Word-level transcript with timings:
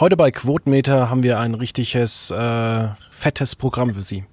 Heute 0.00 0.16
bei 0.16 0.30
Quotenmeter 0.30 1.10
haben 1.10 1.22
wir 1.22 1.38
ein 1.38 1.52
richtiges 1.52 2.30
äh, 2.30 2.88
fettes 3.10 3.54
Programm 3.54 3.92
für 3.92 4.00
Sie. 4.00 4.24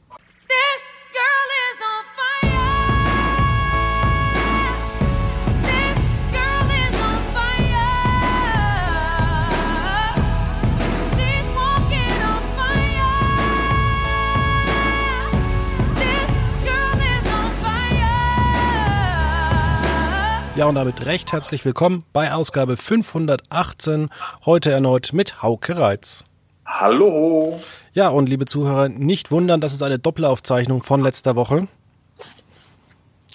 Ja, 20.57 20.65
und 20.65 20.73
damit 20.73 21.05
recht 21.05 21.33
herzlich 21.33 21.63
willkommen 21.65 22.03
bei 22.13 22.33
Ausgabe 22.33 22.77
518. 22.77 24.09
Heute 24.43 24.71
erneut 24.71 25.13
mit 25.13 25.43
Hauke 25.43 25.77
Reitz. 25.77 26.23
Hallo. 26.65 27.59
Ja, 27.93 28.07
und 28.09 28.27
liebe 28.27 28.47
Zuhörer, 28.47 28.89
nicht 28.89 29.29
wundern, 29.29 29.61
das 29.61 29.71
ist 29.71 29.83
eine 29.83 29.99
Doppelaufzeichnung 29.99 30.81
von 30.81 31.03
letzter 31.03 31.35
Woche. 31.35 31.67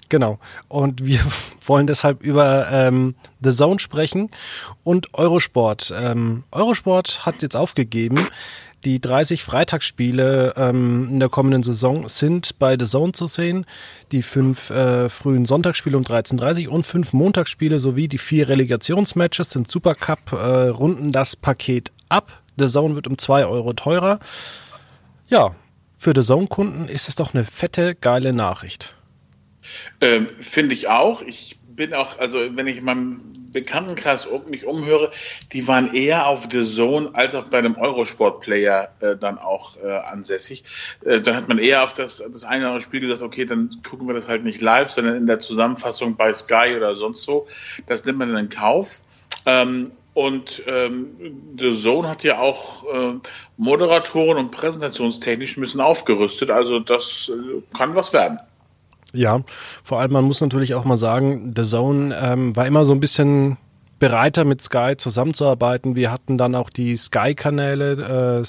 Genau. 0.08 0.40
Und 0.66 1.06
wir 1.06 1.20
wollen 1.64 1.86
deshalb 1.86 2.24
über 2.24 2.68
ähm, 2.72 3.14
The 3.40 3.52
Zone 3.52 3.78
sprechen 3.78 4.28
und 4.82 5.14
Eurosport. 5.14 5.94
Ähm, 5.96 6.42
Eurosport 6.50 7.24
hat 7.24 7.40
jetzt 7.40 7.54
aufgegeben, 7.54 8.26
die 8.84 9.00
30 9.00 9.42
Freitagsspiele 9.42 10.54
ähm, 10.56 11.08
in 11.10 11.20
der 11.20 11.28
kommenden 11.28 11.62
Saison 11.62 12.08
sind 12.08 12.58
bei 12.58 12.76
The 12.78 12.86
Zone 12.86 13.12
zu 13.12 13.26
sehen. 13.26 13.66
Die 14.10 14.22
fünf 14.22 14.70
äh, 14.70 15.08
frühen 15.08 15.44
Sonntagsspiele 15.44 15.96
um 15.96 16.02
13.30 16.02 16.66
Uhr 16.66 16.72
und 16.74 16.84
fünf 16.84 17.12
Montagsspiele 17.12 17.78
sowie 17.78 18.08
die 18.08 18.18
vier 18.18 18.48
Relegationsmatches 18.48 19.50
sind 19.50 19.70
Supercup, 19.70 20.32
äh, 20.32 20.68
runden 20.68 21.12
das 21.12 21.36
Paket 21.36 21.92
ab. 22.08 22.42
The 22.58 22.66
Zone 22.66 22.94
wird 22.94 23.06
um 23.06 23.18
zwei 23.18 23.46
Euro 23.46 23.72
teurer. 23.72 24.18
Ja, 25.28 25.54
für 25.96 26.12
The 26.14 26.22
Zone-Kunden 26.22 26.88
ist 26.88 27.08
es 27.08 27.14
doch 27.14 27.32
eine 27.32 27.44
fette, 27.44 27.94
geile 27.94 28.32
Nachricht. 28.32 28.96
Ähm, 30.00 30.26
Finde 30.40 30.74
ich 30.74 30.88
auch. 30.88 31.22
Ich 31.22 31.60
bin 31.76 31.94
auch, 31.94 32.18
also 32.18 32.40
wenn 32.56 32.66
ich 32.66 32.82
meinem 32.82 33.20
Bekanntenkreis 33.52 34.28
mich 34.48 34.64
umhöre, 34.64 35.10
die 35.52 35.68
waren 35.68 35.94
eher 35.94 36.26
auf 36.26 36.48
The 36.50 36.64
Zone 36.64 37.10
als 37.12 37.34
auch 37.34 37.44
bei 37.44 37.58
einem 37.58 37.76
Eurosport-Player 37.76 38.88
äh, 39.00 39.16
dann 39.16 39.38
auch 39.38 39.76
äh, 39.76 39.88
ansässig. 39.90 40.64
Äh, 41.04 41.20
dann 41.20 41.36
hat 41.36 41.48
man 41.48 41.58
eher 41.58 41.82
auf 41.82 41.92
das, 41.92 42.18
das 42.18 42.44
eine 42.44 42.64
oder 42.64 42.68
andere 42.68 42.82
Spiel 42.82 43.00
gesagt, 43.00 43.22
okay, 43.22 43.44
dann 43.44 43.70
gucken 43.88 44.06
wir 44.06 44.14
das 44.14 44.28
halt 44.28 44.44
nicht 44.44 44.60
live, 44.60 44.88
sondern 44.88 45.16
in 45.16 45.26
der 45.26 45.40
Zusammenfassung 45.40 46.16
bei 46.16 46.32
Sky 46.32 46.74
oder 46.76 46.94
sonst 46.94 47.22
so. 47.22 47.46
Das 47.86 48.04
nimmt 48.04 48.18
man 48.18 48.30
dann 48.30 48.44
in 48.44 48.48
Kauf. 48.48 49.02
Ähm, 49.44 49.92
und 50.14 50.62
ähm, 50.66 51.54
The 51.58 51.72
Zone 51.72 52.08
hat 52.08 52.22
ja 52.22 52.38
auch 52.38 52.84
äh, 52.84 53.14
Moderatoren 53.56 54.36
und 54.36 54.50
präsentationstechnisch 54.50 55.56
müssen 55.56 55.80
aufgerüstet. 55.80 56.50
Also 56.50 56.80
das 56.80 57.30
äh, 57.34 57.62
kann 57.76 57.94
was 57.94 58.12
werden. 58.12 58.38
Ja, 59.12 59.42
vor 59.82 60.00
allem 60.00 60.12
man 60.12 60.24
muss 60.24 60.40
natürlich 60.40 60.74
auch 60.74 60.84
mal 60.84 60.96
sagen, 60.96 61.52
The 61.56 61.64
Zone 61.64 62.16
ähm, 62.18 62.56
war 62.56 62.66
immer 62.66 62.84
so 62.84 62.92
ein 62.92 63.00
bisschen 63.00 63.58
bereiter 63.98 64.44
mit 64.44 64.62
Sky 64.62 64.94
zusammenzuarbeiten. 64.96 65.96
Wir 65.96 66.10
hatten 66.10 66.38
dann 66.38 66.54
auch 66.54 66.70
die 66.70 66.96
Sky-Kanäle, 66.96 68.40
äh, 68.40 68.44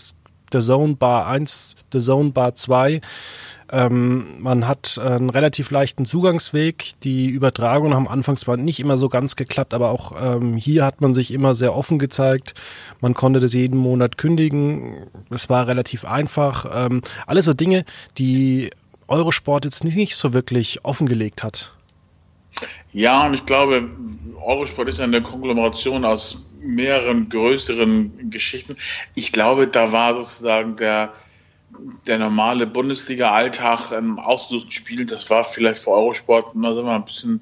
The 0.51 0.59
Zone 0.59 0.95
Bar 0.95 1.27
1, 1.27 1.75
The 1.91 1.99
Zone 1.99 2.31
Bar 2.31 2.55
2. 2.55 3.01
Ähm, 3.71 4.39
man 4.39 4.67
hat 4.67 4.99
einen 4.99 5.31
relativ 5.31 5.71
leichten 5.71 6.05
Zugangsweg. 6.05 6.93
Die 7.03 7.27
Übertragungen 7.27 7.95
haben 7.95 8.07
anfangs 8.07 8.41
zwar 8.41 8.55
nicht 8.55 8.79
immer 8.79 8.99
so 8.99 9.09
ganz 9.09 9.35
geklappt, 9.35 9.73
aber 9.73 9.89
auch 9.89 10.13
ähm, 10.21 10.55
hier 10.55 10.85
hat 10.85 11.01
man 11.01 11.15
sich 11.15 11.33
immer 11.33 11.55
sehr 11.55 11.75
offen 11.75 11.97
gezeigt. 11.97 12.53
Man 13.01 13.15
konnte 13.15 13.39
das 13.39 13.53
jeden 13.53 13.77
Monat 13.77 14.17
kündigen. 14.17 15.07
Es 15.31 15.49
war 15.49 15.67
relativ 15.67 16.05
einfach. 16.05 16.65
Ähm, 16.71 17.01
alles 17.25 17.45
so 17.45 17.53
Dinge, 17.53 17.83
die 18.17 18.69
Eurosport 19.13 19.63
jetzt 19.65 19.83
nicht 19.83 20.15
so 20.15 20.33
wirklich 20.33 20.83
offengelegt 20.83 21.43
hat. 21.43 21.71
Ja, 22.91 23.25
und 23.27 23.35
ich 23.35 23.45
glaube, 23.45 23.89
Eurosport 24.41 24.89
ist 24.89 25.01
eine 25.01 25.21
Konglomeration 25.21 26.03
aus 26.03 26.53
mehreren 26.59 27.29
größeren 27.29 28.31
Geschichten. 28.31 28.75
Ich 29.13 29.31
glaube, 29.31 29.67
da 29.67 29.91
war 29.91 30.15
sozusagen 30.15 30.77
der, 30.77 31.13
der 32.07 32.17
normale 32.17 32.65
Bundesliga-Alltag 32.65 33.91
im 33.91 34.17
ausgesuchten 34.17 34.71
Spiel, 34.71 35.05
das 35.05 35.29
war 35.29 35.43
vielleicht 35.43 35.81
für 35.81 35.91
Eurosport 35.91 36.55
na, 36.55 36.73
sagen 36.73 36.87
wir 36.87 36.95
ein 36.95 37.05
bisschen, 37.05 37.41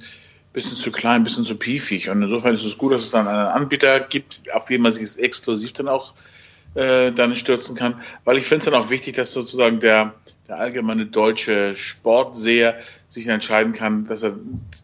bisschen 0.52 0.76
zu 0.76 0.92
klein, 0.92 1.22
ein 1.22 1.24
bisschen 1.24 1.46
zu 1.46 1.56
piefig. 1.56 2.10
Und 2.10 2.22
insofern 2.22 2.54
ist 2.54 2.66
es 2.66 2.78
gut, 2.78 2.92
dass 2.92 3.04
es 3.04 3.12
dann 3.12 3.28
einen 3.28 3.48
Anbieter 3.48 4.02
gibt, 4.02 4.42
auf 4.54 4.66
den 4.66 4.82
man 4.82 4.92
sich 4.92 5.18
exklusiv 5.20 5.72
dann 5.72 5.88
auch 5.88 6.14
äh, 6.74 7.12
dann 7.12 7.36
stürzen 7.36 7.76
kann. 7.76 8.02
Weil 8.26 8.38
ich 8.38 8.46
finde 8.46 8.60
es 8.60 8.66
dann 8.66 8.82
auch 8.82 8.90
wichtig, 8.90 9.16
dass 9.16 9.34
sozusagen 9.34 9.80
der, 9.80 10.14
der 10.52 10.60
allgemeine 10.60 11.06
deutsche 11.06 11.78
Sportseher 11.78 12.76
sich 13.08 13.28
entscheiden 13.28 13.72
kann, 13.72 14.06
dass 14.06 14.22
er 14.22 14.34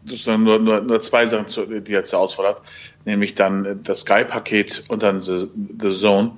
sozusagen 0.05 0.44
nur, 0.44 0.59
nur, 0.59 0.79
nur 0.81 1.01
zwei 1.01 1.25
Sachen, 1.25 1.50
zu, 1.50 1.66
die 1.66 1.94
er 1.94 2.05
zur 2.05 2.19
Auswahl 2.19 2.47
hat, 2.47 2.61
nämlich 3.03 3.35
dann 3.35 3.81
das 3.83 4.01
Sky-Paket 4.01 4.85
und 4.88 5.03
dann 5.03 5.19
The, 5.19 5.47
The 5.79 5.89
Zone. 5.89 6.31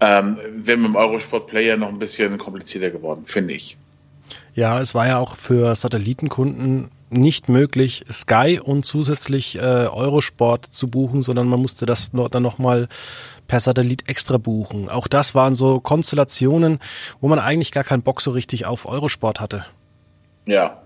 Ähm, 0.00 0.36
Wäre 0.54 0.76
mit 0.76 0.88
dem 0.88 0.96
Eurosport-Player 0.96 1.78
noch 1.78 1.88
ein 1.88 1.98
bisschen 1.98 2.36
komplizierter 2.36 2.90
geworden, 2.90 3.22
finde 3.24 3.54
ich. 3.54 3.78
Ja, 4.54 4.80
es 4.80 4.94
war 4.94 5.06
ja 5.06 5.18
auch 5.18 5.36
für 5.36 5.74
Satellitenkunden 5.74 6.90
nicht 7.10 7.48
möglich, 7.48 8.04
Sky 8.12 8.60
und 8.62 8.84
zusätzlich 8.84 9.56
äh, 9.56 9.60
Eurosport 9.60 10.66
zu 10.66 10.88
buchen, 10.88 11.22
sondern 11.22 11.48
man 11.48 11.60
musste 11.60 11.86
das 11.86 12.10
dann 12.10 12.42
nochmal 12.42 12.88
per 13.48 13.58
Satellit 13.58 14.08
extra 14.08 14.38
buchen. 14.38 14.88
Auch 14.88 15.08
das 15.08 15.34
waren 15.34 15.56
so 15.56 15.80
Konstellationen, 15.80 16.78
wo 17.18 17.26
man 17.26 17.40
eigentlich 17.40 17.72
gar 17.72 17.82
keinen 17.82 18.02
Bock 18.02 18.20
so 18.20 18.30
richtig 18.30 18.66
auf 18.66 18.86
Eurosport 18.86 19.40
hatte. 19.40 19.66
Ja, 20.46 20.82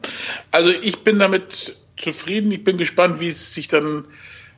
also 0.50 0.70
ich 0.70 1.04
bin 1.04 1.18
damit 1.18 1.76
zufrieden. 2.00 2.50
Ich 2.50 2.64
bin 2.64 2.78
gespannt, 2.78 3.20
wie 3.20 3.28
es 3.28 3.54
sich 3.54 3.68
dann, 3.68 4.06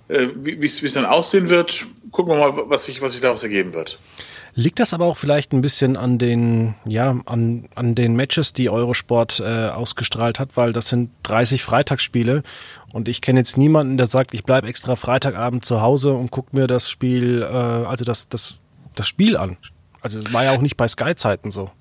äh, 0.09 0.29
wie 0.37 0.65
es 0.65 0.95
dann 0.95 1.05
aussehen 1.05 1.51
wird. 1.51 1.85
Gucken 2.11 2.35
wir 2.35 2.39
mal, 2.39 2.71
was 2.71 2.87
sich, 2.87 3.03
was 3.03 3.13
sich 3.13 3.21
daraus 3.21 3.43
ergeben 3.43 3.75
wird. 3.75 3.99
Liegt 4.57 4.79
das 4.79 4.95
aber 4.95 5.07
auch 5.07 5.17
vielleicht 5.17 5.53
ein 5.53 5.63
bisschen 5.63 5.97
an 5.97 6.17
den, 6.19 6.77
ja, 6.85 7.17
an, 7.27 7.69
an 7.75 7.97
den 7.97 8.15
Matches, 8.15 8.53
die 8.53 8.71
Eurosport 8.71 9.41
äh, 9.41 9.69
ausgestrahlt 9.69 10.39
hat, 10.39 10.57
weil 10.57 10.73
das 10.73 10.89
sind 10.89 11.11
30 11.25 11.65
Freitagsspiele 11.65 12.45
und 12.93 13.09
ich 13.09 13.21
kenne 13.21 13.41
jetzt 13.41 13.59
niemanden, 13.59 13.97
der 13.97 14.07
sagt, 14.07 14.33
ich 14.33 14.45
bleibe 14.45 14.69
extra 14.69 14.95
Freitagabend 14.95 15.65
zu 15.65 15.81
Hause 15.83 16.13
und 16.13 16.31
guck 16.31 16.53
mir 16.53 16.69
das 16.69 16.89
Spiel, 16.89 17.43
äh, 17.43 17.47
also 17.47 18.05
das, 18.05 18.29
das, 18.29 18.61
das 18.95 19.09
Spiel 19.09 19.37
an. 19.37 19.57
Also 20.03 20.21
es 20.21 20.33
war 20.33 20.45
ja 20.45 20.53
auch 20.53 20.61
nicht 20.61 20.77
bei 20.77 20.87
Sky-Zeiten 20.87 21.51
so. 21.51 21.73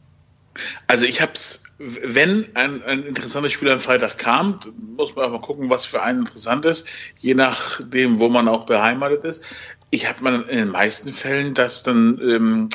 Also 0.88 1.06
ich 1.06 1.22
habe 1.22 1.33
es, 1.33 1.63
wenn 1.79 2.56
ein, 2.56 2.83
ein 2.83 3.03
interessantes 3.03 3.51
Spiel 3.51 3.69
am 3.69 3.79
Freitag 3.79 4.17
kam, 4.17 4.59
muss 4.95 5.16
man 5.16 5.25
auch 5.25 5.31
mal 5.31 5.39
gucken, 5.39 5.69
was 5.69 5.85
für 5.85 6.01
einen 6.01 6.19
interessant 6.19 6.66
ist, 6.66 6.88
je 7.19 7.33
nachdem, 7.33 8.19
wo 8.19 8.29
man 8.29 8.47
auch 8.47 8.66
beheimatet 8.66 9.25
ist 9.25 9.44
ich 9.93 10.09
habe 10.09 10.23
mir 10.23 10.49
in 10.49 10.57
den 10.57 10.69
meisten 10.69 11.13
Fällen 11.13 11.53
das 11.53 11.83
dann 11.83 12.19
ähm, 12.19 12.69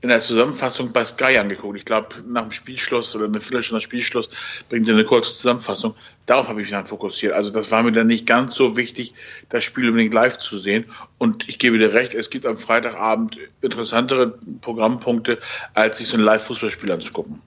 in 0.00 0.08
der 0.08 0.20
Zusammenfassung 0.20 0.90
bei 0.90 1.04
Sky 1.04 1.36
angeguckt. 1.36 1.76
Ich 1.76 1.84
glaube, 1.84 2.08
nach 2.26 2.42
dem 2.42 2.50
Spielschluss 2.50 3.14
oder 3.14 3.26
eine 3.26 3.42
Viertelstunde 3.42 3.78
nach 3.78 3.84
Spielschluss 3.84 4.30
bringen 4.70 4.82
sie 4.82 4.92
eine 4.92 5.04
kurze 5.04 5.36
Zusammenfassung. 5.36 5.94
Darauf 6.24 6.48
habe 6.48 6.62
ich 6.62 6.68
mich 6.68 6.72
dann 6.72 6.86
fokussiert. 6.86 7.34
Also 7.34 7.50
das 7.50 7.70
war 7.70 7.82
mir 7.82 7.92
dann 7.92 8.06
nicht 8.06 8.26
ganz 8.26 8.54
so 8.54 8.78
wichtig, 8.78 9.12
das 9.50 9.64
Spiel 9.64 9.86
unbedingt 9.86 10.14
live 10.14 10.38
zu 10.38 10.56
sehen. 10.56 10.86
Und 11.18 11.46
ich 11.46 11.58
gebe 11.58 11.78
dir 11.78 11.92
recht, 11.92 12.14
es 12.14 12.30
gibt 12.30 12.46
am 12.46 12.56
Freitagabend 12.56 13.36
interessantere 13.60 14.38
Programmpunkte, 14.62 15.40
als 15.74 15.98
sich 15.98 16.08
so 16.08 16.16
ein 16.16 16.22
Live-Fußballspiel 16.22 16.90
anzugucken. 16.90 17.42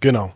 Genau. 0.00 0.32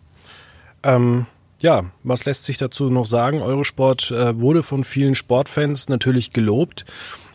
Ähm, 0.83 1.25
ja, 1.63 1.87
was 2.03 2.27
lässt 2.27 2.45
sich 2.45 2.59
dazu 2.59 2.91
noch 2.91 3.07
sagen? 3.07 3.41
Eurosport 3.41 4.11
äh, 4.11 4.39
wurde 4.39 4.63
von 4.63 4.85
vielen 4.85 5.15
Sportfans 5.15 5.89
natürlich 5.89 6.35
gelobt 6.35 6.85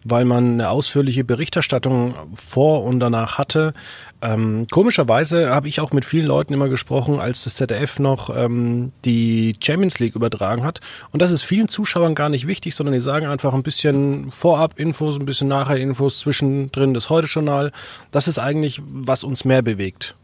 weil 0.04 0.26
man 0.26 0.54
eine 0.54 0.70
ausführliche 0.70 1.24
Berichterstattung 1.24 2.16
vor 2.36 2.84
und 2.84 3.00
danach 3.00 3.38
hatte. 3.38 3.73
Ähm, 4.22 4.68
komischerweise 4.70 5.50
habe 5.50 5.68
ich 5.68 5.79
auch 5.79 5.91
mit 5.91 6.03
vielen 6.03 6.26
Leuten 6.26 6.53
immer 6.53 6.68
gesprochen, 6.68 7.20
als 7.20 7.46
das 7.46 7.56
ZDF 7.56 8.00
noch 8.00 8.35
ähm, 8.35 8.91
die 9.06 9.56
Champions 9.62 10.00
League 10.00 10.16
übertragen 10.16 10.64
hat. 10.64 10.82
Und 11.12 11.22
das 11.22 11.32
ist 11.32 11.44
vielen 11.44 11.70
Zuschauern 11.70 12.16
gar 12.16 12.29
nicht 12.29 12.46
wichtig, 12.46 12.76
sondern 12.76 12.94
die 12.94 13.00
sagen 13.00 13.28
einfach 13.28 13.53
ein 13.53 13.64
bisschen 13.64 14.32
vorab 14.32 14.78
Infos, 14.78 15.20
ein 15.20 15.26
bisschen 15.26 15.47
nachher 15.47 15.78
Infos, 15.78 16.20
zwischendrin 16.20 16.94
das 16.94 17.09
Heute-Journal. 17.09 17.72
Das 18.12 18.28
ist 18.28 18.40
eigentlich, 18.40 18.82
was 18.85 19.23
uns 19.23 19.46
mehr 19.46 19.62
bewegt. 19.62 20.16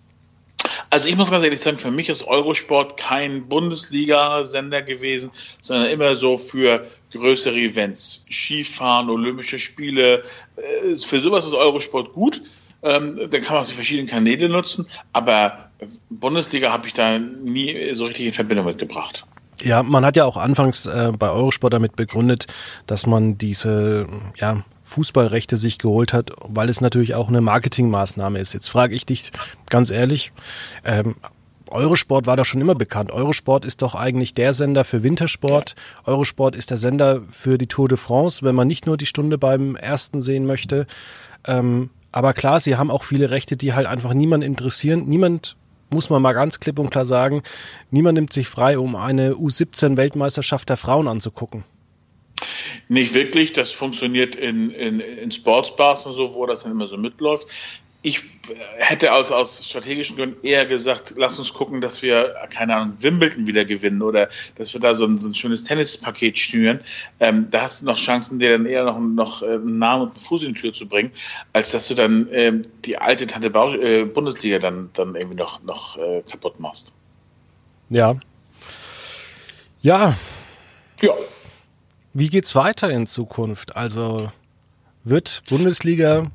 Also 0.95 1.09
ich 1.09 1.17
muss 1.17 1.29
ganz 1.29 1.43
ehrlich 1.43 1.59
sagen, 1.59 1.77
für 1.77 1.91
mich 1.91 2.07
ist 2.07 2.25
Eurosport 2.25 2.95
kein 2.95 3.49
Bundesliga-Sender 3.49 4.81
gewesen, 4.81 5.29
sondern 5.61 5.89
immer 5.89 6.15
so 6.15 6.37
für 6.37 6.87
größere 7.11 7.57
Events, 7.57 8.25
Skifahren, 8.31 9.09
Olympische 9.09 9.59
Spiele. 9.59 10.23
Äh, 10.55 10.95
für 10.95 11.19
sowas 11.19 11.45
ist 11.45 11.53
Eurosport 11.53 12.13
gut. 12.13 12.41
Ähm, 12.81 13.29
dann 13.29 13.41
kann 13.41 13.55
man 13.55 13.63
auch 13.63 13.67
die 13.67 13.73
verschiedenen 13.73 14.07
Kanäle 14.07 14.47
nutzen, 14.47 14.87
aber 15.11 15.69
Bundesliga 16.09 16.71
habe 16.71 16.87
ich 16.87 16.93
da 16.93 17.19
nie 17.19 17.93
so 17.93 18.05
richtig 18.05 18.27
in 18.27 18.31
Verbindung 18.31 18.65
mitgebracht. 18.65 19.25
Ja, 19.61 19.83
man 19.83 20.05
hat 20.05 20.15
ja 20.15 20.23
auch 20.23 20.37
anfangs 20.37 20.85
äh, 20.85 21.11
bei 21.11 21.29
Eurosport 21.29 21.73
damit 21.73 21.97
begründet, 21.97 22.47
dass 22.87 23.05
man 23.05 23.37
diese 23.37 24.07
ja, 24.37 24.63
Fußballrechte 24.85 25.57
sich 25.57 25.79
geholt 25.79 26.13
hat, 26.13 26.31
weil 26.41 26.69
es 26.69 26.79
natürlich 26.79 27.15
auch 27.15 27.27
eine 27.27 27.41
Marketingmaßnahme 27.41 28.39
ist. 28.39 28.53
Jetzt 28.53 28.69
frage 28.69 28.95
ich 28.95 29.05
dich 29.05 29.31
ganz 29.69 29.91
ehrlich, 29.91 30.31
ähm, 30.83 31.15
Eurosport 31.67 32.27
war 32.27 32.37
doch 32.37 32.45
schon 32.45 32.61
immer 32.61 32.75
bekannt. 32.75 33.11
Eurosport 33.11 33.65
ist 33.65 33.81
doch 33.81 33.95
eigentlich 33.95 34.33
der 34.33 34.53
Sender 34.53 34.83
für 34.83 35.03
Wintersport. 35.03 35.75
Eurosport 36.05 36.55
ist 36.55 36.69
der 36.69 36.77
Sender 36.77 37.21
für 37.27 37.57
die 37.57 37.67
Tour 37.67 37.87
de 37.87 37.97
France, 37.97 38.45
wenn 38.45 38.55
man 38.55 38.67
nicht 38.67 38.85
nur 38.85 38.97
die 38.97 39.07
Stunde 39.07 39.37
beim 39.37 39.75
ersten 39.75 40.21
sehen 40.21 40.45
möchte. 40.45 40.85
Ähm, 41.45 41.89
aber 42.11 42.33
klar, 42.33 42.59
sie 42.59 42.77
haben 42.77 42.91
auch 42.91 43.03
viele 43.03 43.29
Rechte, 43.29 43.57
die 43.57 43.73
halt 43.73 43.87
einfach 43.87 44.13
niemand 44.13 44.43
interessieren. 44.43 45.05
Niemand 45.07 45.57
muss 45.89 46.09
man 46.09 46.21
mal 46.21 46.33
ganz 46.33 46.59
klipp 46.59 46.79
und 46.79 46.91
klar 46.91 47.05
sagen, 47.05 47.43
niemand 47.91 48.15
nimmt 48.17 48.33
sich 48.33 48.47
frei, 48.47 48.77
um 48.77 48.95
eine 48.95 49.33
U17-Weltmeisterschaft 49.33 50.69
der 50.69 50.77
Frauen 50.77 51.07
anzugucken. 51.07 51.63
Nicht 52.87 53.13
wirklich. 53.13 53.53
Das 53.53 53.71
funktioniert 53.71 54.35
in, 54.35 54.71
in, 54.71 54.99
in 54.99 55.31
Sportsbars 55.31 56.05
und 56.05 56.13
so, 56.13 56.35
wo 56.35 56.45
das 56.45 56.63
dann 56.63 56.71
immer 56.71 56.87
so 56.87 56.97
mitläuft. 56.97 57.47
Ich 58.01 58.21
hätte 58.77 59.13
aus, 59.13 59.31
aus 59.31 59.67
strategischen 59.67 60.15
Gründen 60.15 60.45
eher 60.45 60.67
gesagt, 60.67 61.15
lass 61.17 61.39
uns 61.39 61.53
gucken, 61.53 61.81
dass 61.81 62.03
wir, 62.03 62.35
keine 62.53 62.75
Ahnung, 62.75 62.97
Wimbledon 62.99 63.47
wieder 63.47 63.65
gewinnen 63.65 64.03
oder 64.03 64.29
dass 64.57 64.75
wir 64.75 64.79
da 64.79 64.93
so 64.93 65.05
ein, 65.05 65.17
so 65.17 65.27
ein 65.27 65.33
schönes 65.33 65.63
Tennispaket 65.63 66.37
schnüren. 66.37 66.81
Ähm, 67.19 67.49
da 67.49 67.63
hast 67.63 67.81
du 67.81 67.87
noch 67.87 67.97
Chancen, 67.97 68.37
dir 68.37 68.51
dann 68.51 68.67
eher 68.67 68.83
noch, 68.83 68.99
noch 68.99 69.41
äh, 69.41 69.53
einen 69.53 69.79
Namen 69.79 70.03
und 70.03 70.09
einen 70.09 70.17
Fuß 70.17 70.43
in 70.43 70.53
die 70.53 70.61
Tür 70.61 70.71
zu 70.71 70.87
bringen, 70.87 71.11
als 71.51 71.71
dass 71.71 71.87
du 71.87 71.95
dann 71.95 72.27
ähm, 72.31 72.61
die 72.85 72.99
alte 72.99 73.25
Tante 73.25 73.49
Bau 73.49 73.73
äh, 73.73 74.05
Bundesliga 74.05 74.59
dann, 74.59 74.91
dann 74.93 75.15
irgendwie 75.15 75.37
noch, 75.37 75.63
noch 75.63 75.97
äh, 75.97 76.21
kaputt 76.29 76.59
machst. 76.59 76.93
Ja. 77.89 78.15
Ja. 79.81 80.15
Ja. 81.01 81.13
Wie 82.17 82.29
geht's 82.29 82.55
weiter 82.55 82.89
in 82.89 83.07
Zukunft? 83.07 83.75
Also 83.75 84.31
wird 85.03 85.43
Bundesliga 85.49 86.31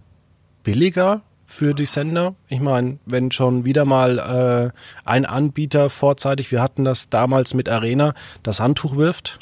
billiger 0.63 1.23
für 1.47 1.73
die 1.73 1.87
Sender? 1.87 2.35
Ich 2.51 2.61
meine, 2.61 2.99
wenn 3.07 3.33
schon 3.33 3.65
wieder 3.65 3.87
mal 3.87 4.75
äh, 4.75 5.09
ein 5.09 5.25
Anbieter 5.25 5.89
vorzeitig, 5.89 6.53
wir 6.53 6.61
hatten 6.61 6.85
das 6.85 7.09
damals 7.09 7.55
mit 7.55 7.71
Arena, 7.71 8.15
das 8.43 8.61
Handtuch 8.61 8.97
wirft? 8.97 9.39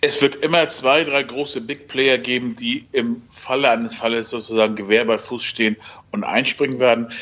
Es 0.00 0.20
wird 0.20 0.34
immer 0.34 0.68
zwei, 0.68 1.04
drei 1.04 1.22
große 1.22 1.60
Big 1.60 1.86
Player 1.86 2.18
geben, 2.18 2.56
die 2.56 2.84
im 2.90 3.22
Falle 3.30 3.70
eines 3.70 3.94
Falles 3.94 4.30
sozusagen 4.30 4.74
Gewehr 4.74 5.04
bei 5.04 5.18
Fuß 5.18 5.44
stehen 5.44 5.76
und 6.10 6.24
einspringen 6.24 6.80
werden. 6.80 7.12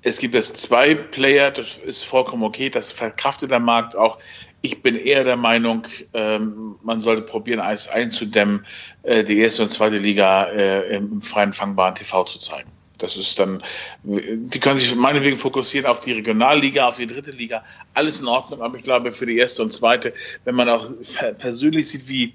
Es 0.00 0.18
gibt 0.18 0.32
jetzt 0.32 0.56
zwei 0.56 0.94
Player, 0.94 1.50
das 1.50 1.76
ist 1.76 2.04
vollkommen 2.04 2.42
okay, 2.42 2.70
das 2.70 2.90
verkraftet 2.90 3.50
der 3.50 3.60
Markt 3.60 3.96
auch. 3.96 4.18
Ich 4.62 4.82
bin 4.82 4.96
eher 4.96 5.24
der 5.24 5.36
Meinung, 5.36 5.86
ähm, 6.12 6.76
man 6.82 7.00
sollte 7.00 7.22
probieren, 7.22 7.60
alles 7.60 7.88
einzudämmen, 7.88 8.66
äh, 9.02 9.24
die 9.24 9.38
erste 9.38 9.62
und 9.62 9.70
zweite 9.70 9.98
Liga 9.98 10.44
äh, 10.44 10.96
im 10.96 11.22
freien 11.22 11.52
fangbaren 11.52 11.94
TV 11.94 12.24
zu 12.24 12.38
zeigen. 12.38 12.70
Das 12.98 13.16
ist 13.16 13.38
dann, 13.38 13.62
die 14.02 14.60
können 14.60 14.76
sich 14.76 14.94
meinetwegen 14.94 15.38
fokussieren 15.38 15.86
auf 15.86 16.00
die 16.00 16.12
Regionalliga, 16.12 16.86
auf 16.86 16.96
die 16.96 17.06
dritte 17.06 17.30
Liga, 17.30 17.64
alles 17.94 18.20
in 18.20 18.28
Ordnung, 18.28 18.60
aber 18.60 18.76
ich 18.76 18.82
glaube, 18.82 19.10
für 19.10 19.24
die 19.24 19.38
erste 19.38 19.62
und 19.62 19.72
zweite, 19.72 20.12
wenn 20.44 20.54
man 20.54 20.68
auch 20.68 20.86
persönlich 21.38 21.88
sieht, 21.88 22.08
wie 22.08 22.34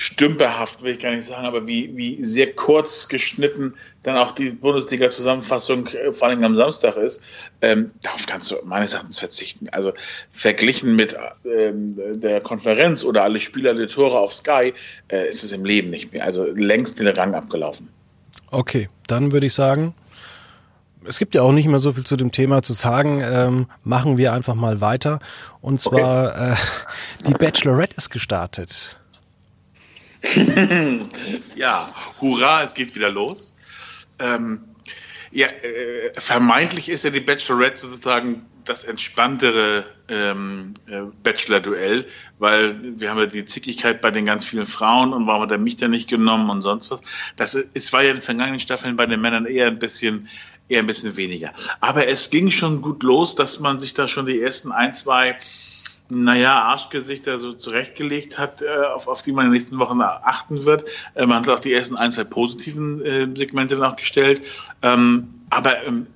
stümperhaft, 0.00 0.84
will 0.84 0.94
ich 0.94 1.00
gar 1.00 1.10
nicht 1.10 1.24
sagen, 1.24 1.44
aber 1.44 1.66
wie, 1.66 1.96
wie 1.96 2.22
sehr 2.22 2.52
kurz 2.52 3.08
geschnitten 3.08 3.74
dann 4.04 4.16
auch 4.16 4.30
die 4.30 4.50
Bundesliga-Zusammenfassung 4.50 5.88
äh, 5.88 6.12
vor 6.12 6.28
allem 6.28 6.44
am 6.44 6.54
Samstag 6.54 6.96
ist, 6.96 7.24
ähm, 7.62 7.90
darauf 8.00 8.24
kannst 8.26 8.48
du 8.52 8.54
meines 8.64 8.92
Erachtens 8.92 9.18
verzichten. 9.18 9.68
Also 9.70 9.94
verglichen 10.30 10.94
mit 10.94 11.16
ähm, 11.44 12.20
der 12.20 12.40
Konferenz 12.40 13.02
oder 13.02 13.24
alle 13.24 13.40
Spieler, 13.40 13.74
die 13.74 13.86
Tore 13.86 14.20
auf 14.20 14.32
Sky, 14.32 14.72
äh, 15.08 15.28
ist 15.28 15.42
es 15.42 15.50
im 15.50 15.64
Leben 15.64 15.90
nicht 15.90 16.12
mehr. 16.12 16.24
Also 16.24 16.44
längst 16.44 17.00
den 17.00 17.08
Rang 17.08 17.34
abgelaufen. 17.34 17.88
Okay, 18.52 18.88
dann 19.08 19.32
würde 19.32 19.46
ich 19.46 19.54
sagen, 19.54 19.96
es 21.04 21.18
gibt 21.18 21.34
ja 21.34 21.42
auch 21.42 21.50
nicht 21.52 21.66
mehr 21.66 21.80
so 21.80 21.90
viel 21.90 22.04
zu 22.04 22.16
dem 22.16 22.30
Thema 22.30 22.62
zu 22.62 22.72
sagen. 22.72 23.20
Ähm, 23.20 23.66
machen 23.82 24.16
wir 24.16 24.32
einfach 24.32 24.54
mal 24.54 24.80
weiter. 24.80 25.18
Und 25.60 25.80
zwar, 25.80 26.28
okay. 26.28 26.52
äh, 26.52 26.56
die 27.26 27.34
Bachelorette 27.34 27.96
ist 27.96 28.10
gestartet. 28.10 28.97
ja, 31.54 31.86
hurra, 32.20 32.62
es 32.62 32.74
geht 32.74 32.94
wieder 32.94 33.10
los. 33.10 33.54
Ähm, 34.18 34.60
ja, 35.30 35.46
äh, 35.48 36.12
vermeintlich 36.18 36.88
ist 36.88 37.04
ja 37.04 37.10
die 37.10 37.20
Bachelorette 37.20 37.86
sozusagen 37.86 38.46
das 38.64 38.84
entspanntere 38.84 39.84
ähm, 40.08 40.74
äh, 40.86 41.02
Bachelor-Duell, 41.22 42.06
weil 42.38 43.00
wir 43.00 43.10
haben 43.10 43.18
ja 43.18 43.26
die 43.26 43.44
Zickigkeit 43.44 44.00
bei 44.00 44.10
den 44.10 44.24
ganz 44.24 44.44
vielen 44.44 44.66
Frauen 44.66 45.12
und 45.12 45.26
warum 45.26 45.42
hat 45.42 45.50
er 45.50 45.58
mich 45.58 45.76
da 45.76 45.88
nicht 45.88 46.08
genommen 46.08 46.50
und 46.50 46.62
sonst 46.62 46.90
was. 46.90 47.00
Das 47.36 47.54
ist, 47.54 47.92
war 47.92 48.02
ja 48.02 48.10
in 48.10 48.16
den 48.16 48.22
vergangenen 48.22 48.60
Staffeln 48.60 48.96
bei 48.96 49.06
den 49.06 49.20
Männern 49.20 49.46
eher 49.46 49.68
ein 49.68 49.78
bisschen 49.78 50.28
eher 50.68 50.80
ein 50.80 50.86
bisschen 50.86 51.16
weniger. 51.16 51.54
Aber 51.80 52.06
es 52.08 52.28
ging 52.28 52.50
schon 52.50 52.82
gut 52.82 53.02
los, 53.02 53.34
dass 53.34 53.58
man 53.58 53.78
sich 53.78 53.94
da 53.94 54.06
schon 54.06 54.26
die 54.26 54.40
ersten 54.40 54.70
ein, 54.70 54.92
zwei 54.92 55.38
naja, 56.10 56.62
Arschgesichter 56.62 57.38
so 57.38 57.52
zurechtgelegt 57.52 58.38
hat, 58.38 58.62
äh, 58.62 58.68
auf, 58.68 59.08
auf 59.08 59.22
die 59.22 59.32
man 59.32 59.46
in 59.46 59.50
den 59.50 59.54
nächsten 59.54 59.78
Wochen 59.78 60.00
achten 60.00 60.64
wird. 60.64 60.84
Äh, 61.14 61.26
man 61.26 61.38
hat 61.38 61.48
auch 61.48 61.60
die 61.60 61.72
ersten 61.72 61.96
ein, 61.96 62.12
zwei 62.12 62.24
positiven 62.24 63.04
äh, 63.04 63.28
Segmente 63.34 63.76
nachgestellt. 63.76 64.42
Ähm, 64.82 65.34
aber 65.50 65.84
ähm, 65.84 66.06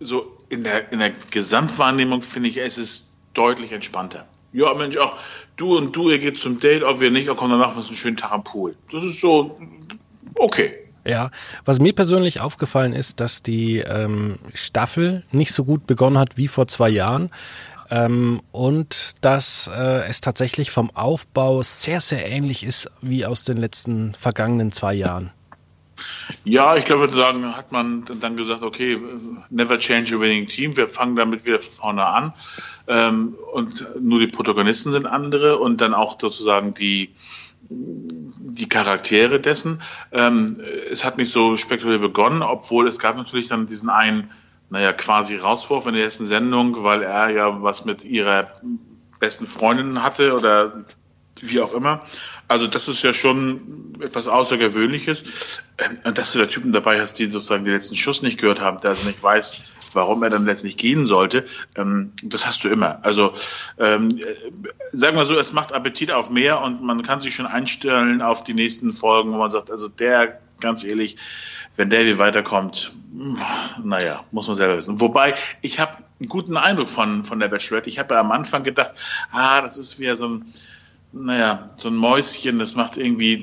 so 0.00 0.38
in 0.48 0.64
der, 0.64 0.92
in 0.92 0.98
der 0.98 1.12
Gesamtwahrnehmung 1.30 2.22
finde 2.22 2.48
ich, 2.48 2.58
es 2.58 2.78
ist 2.78 3.16
deutlich 3.34 3.72
entspannter. 3.72 4.26
Ja, 4.52 4.74
Mensch, 4.74 4.96
auch 4.98 5.16
du 5.56 5.76
und 5.76 5.96
du, 5.96 6.10
ihr 6.10 6.18
geht 6.18 6.38
zum 6.38 6.60
Date, 6.60 6.82
auch 6.82 7.00
wir 7.00 7.10
nicht, 7.10 7.30
auch 7.30 7.36
kommen 7.36 7.52
danach 7.52 7.76
was 7.76 7.88
einen 7.88 7.96
schönen 7.96 8.16
Tag 8.16 8.32
am 8.32 8.44
Pool. 8.44 8.74
Das 8.90 9.02
ist 9.02 9.20
so 9.20 9.58
okay. 10.34 10.74
Ja, 11.04 11.30
was 11.64 11.80
mir 11.80 11.94
persönlich 11.94 12.40
aufgefallen 12.40 12.92
ist, 12.92 13.18
dass 13.18 13.42
die 13.42 13.78
ähm, 13.78 14.38
Staffel 14.54 15.24
nicht 15.32 15.52
so 15.52 15.64
gut 15.64 15.86
begonnen 15.86 16.16
hat 16.16 16.36
wie 16.36 16.46
vor 16.46 16.68
zwei 16.68 16.88
Jahren. 16.90 17.30
Ähm, 17.92 18.40
und 18.52 19.16
dass 19.20 19.70
äh, 19.70 20.08
es 20.08 20.22
tatsächlich 20.22 20.70
vom 20.70 20.90
Aufbau 20.96 21.62
sehr, 21.62 22.00
sehr 22.00 22.26
ähnlich 22.26 22.64
ist 22.64 22.90
wie 23.02 23.26
aus 23.26 23.44
den 23.44 23.58
letzten 23.58 24.14
vergangenen 24.14 24.72
zwei 24.72 24.94
Jahren. 24.94 25.30
Ja, 26.42 26.74
ich 26.74 26.86
glaube, 26.86 27.06
dann 27.08 27.54
hat 27.54 27.70
man 27.70 28.06
dann 28.18 28.38
gesagt, 28.38 28.62
okay, 28.62 28.98
never 29.50 29.78
change 29.78 30.16
a 30.16 30.20
winning 30.20 30.46
team. 30.46 30.74
Wir 30.74 30.88
fangen 30.88 31.16
damit 31.16 31.44
wieder 31.44 31.58
vorne 31.58 32.06
an. 32.06 32.32
Ähm, 32.88 33.34
und 33.52 33.86
nur 34.00 34.20
die 34.20 34.26
Protagonisten 34.26 34.92
sind 34.92 35.04
andere 35.04 35.58
und 35.58 35.82
dann 35.82 35.92
auch 35.92 36.18
sozusagen 36.18 36.72
die, 36.72 37.10
die 37.68 38.70
Charaktere 38.70 39.38
dessen. 39.38 39.82
Ähm, 40.12 40.62
es 40.90 41.04
hat 41.04 41.18
nicht 41.18 41.30
so 41.30 41.58
spektakulär 41.58 41.98
begonnen, 41.98 42.40
obwohl 42.40 42.88
es 42.88 42.98
gab 42.98 43.16
natürlich 43.16 43.48
dann 43.48 43.66
diesen 43.66 43.90
einen 43.90 44.30
naja, 44.72 44.94
quasi 44.94 45.36
Rauswurf 45.36 45.86
in 45.86 45.92
der 45.92 46.04
ersten 46.04 46.26
Sendung, 46.26 46.82
weil 46.82 47.02
er 47.02 47.28
ja 47.28 47.62
was 47.62 47.84
mit 47.84 48.04
ihrer 48.04 48.48
besten 49.20 49.46
Freundin 49.46 50.02
hatte 50.02 50.34
oder 50.34 50.86
wie 51.42 51.60
auch 51.60 51.74
immer. 51.74 52.06
Also 52.48 52.66
das 52.68 52.88
ist 52.88 53.02
ja 53.02 53.12
schon 53.12 53.98
etwas 54.00 54.28
Außergewöhnliches. 54.28 55.24
Ähm, 55.76 56.14
dass 56.14 56.32
du 56.32 56.38
da 56.38 56.46
Typen 56.46 56.72
dabei 56.72 56.98
hast, 57.00 57.18
die 57.18 57.26
sozusagen 57.26 57.64
den 57.64 57.74
letzten 57.74 57.96
Schuss 57.96 58.22
nicht 58.22 58.40
gehört 58.40 58.62
haben, 58.62 58.78
der 58.78 58.90
also 58.90 59.06
nicht 59.06 59.22
weiß, 59.22 59.64
warum 59.92 60.22
er 60.22 60.30
dann 60.30 60.46
letztlich 60.46 60.78
gehen 60.78 61.04
sollte, 61.06 61.46
ähm, 61.76 62.12
das 62.22 62.46
hast 62.46 62.64
du 62.64 62.68
immer. 62.70 63.00
Also 63.02 63.34
ähm, 63.78 64.20
sagen 64.92 65.16
wir 65.16 65.26
so, 65.26 65.38
es 65.38 65.52
macht 65.52 65.72
Appetit 65.72 66.10
auf 66.12 66.30
mehr 66.30 66.62
und 66.62 66.82
man 66.82 67.02
kann 67.02 67.20
sich 67.20 67.34
schon 67.34 67.46
einstellen 67.46 68.22
auf 68.22 68.42
die 68.42 68.54
nächsten 68.54 68.90
Folgen, 68.92 69.32
wo 69.32 69.36
man 69.36 69.50
sagt, 69.50 69.70
also 69.70 69.88
der, 69.88 70.40
ganz 70.60 70.82
ehrlich, 70.82 71.18
wenn 71.76 71.90
Davy 71.90 72.18
weiterkommt, 72.18 72.92
naja, 73.82 74.24
muss 74.30 74.46
man 74.46 74.56
selber 74.56 74.76
wissen. 74.76 75.00
Wobei, 75.00 75.34
ich 75.60 75.78
habe 75.78 75.98
einen 76.20 76.28
guten 76.28 76.56
Eindruck 76.56 76.88
von, 76.88 77.24
von 77.24 77.40
der 77.40 77.48
Bachelorette. 77.48 77.88
Ich 77.88 77.98
habe 77.98 78.14
ja 78.14 78.20
am 78.20 78.32
Anfang 78.32 78.62
gedacht, 78.62 78.92
ah, 79.30 79.60
das 79.60 79.78
ist 79.78 79.98
wieder 79.98 80.16
so 80.16 80.28
ein, 80.28 80.52
naja, 81.12 81.70
so 81.76 81.88
ein 81.88 81.96
Mäuschen, 81.96 82.58
das 82.58 82.74
macht 82.74 82.96
irgendwie, 82.96 83.36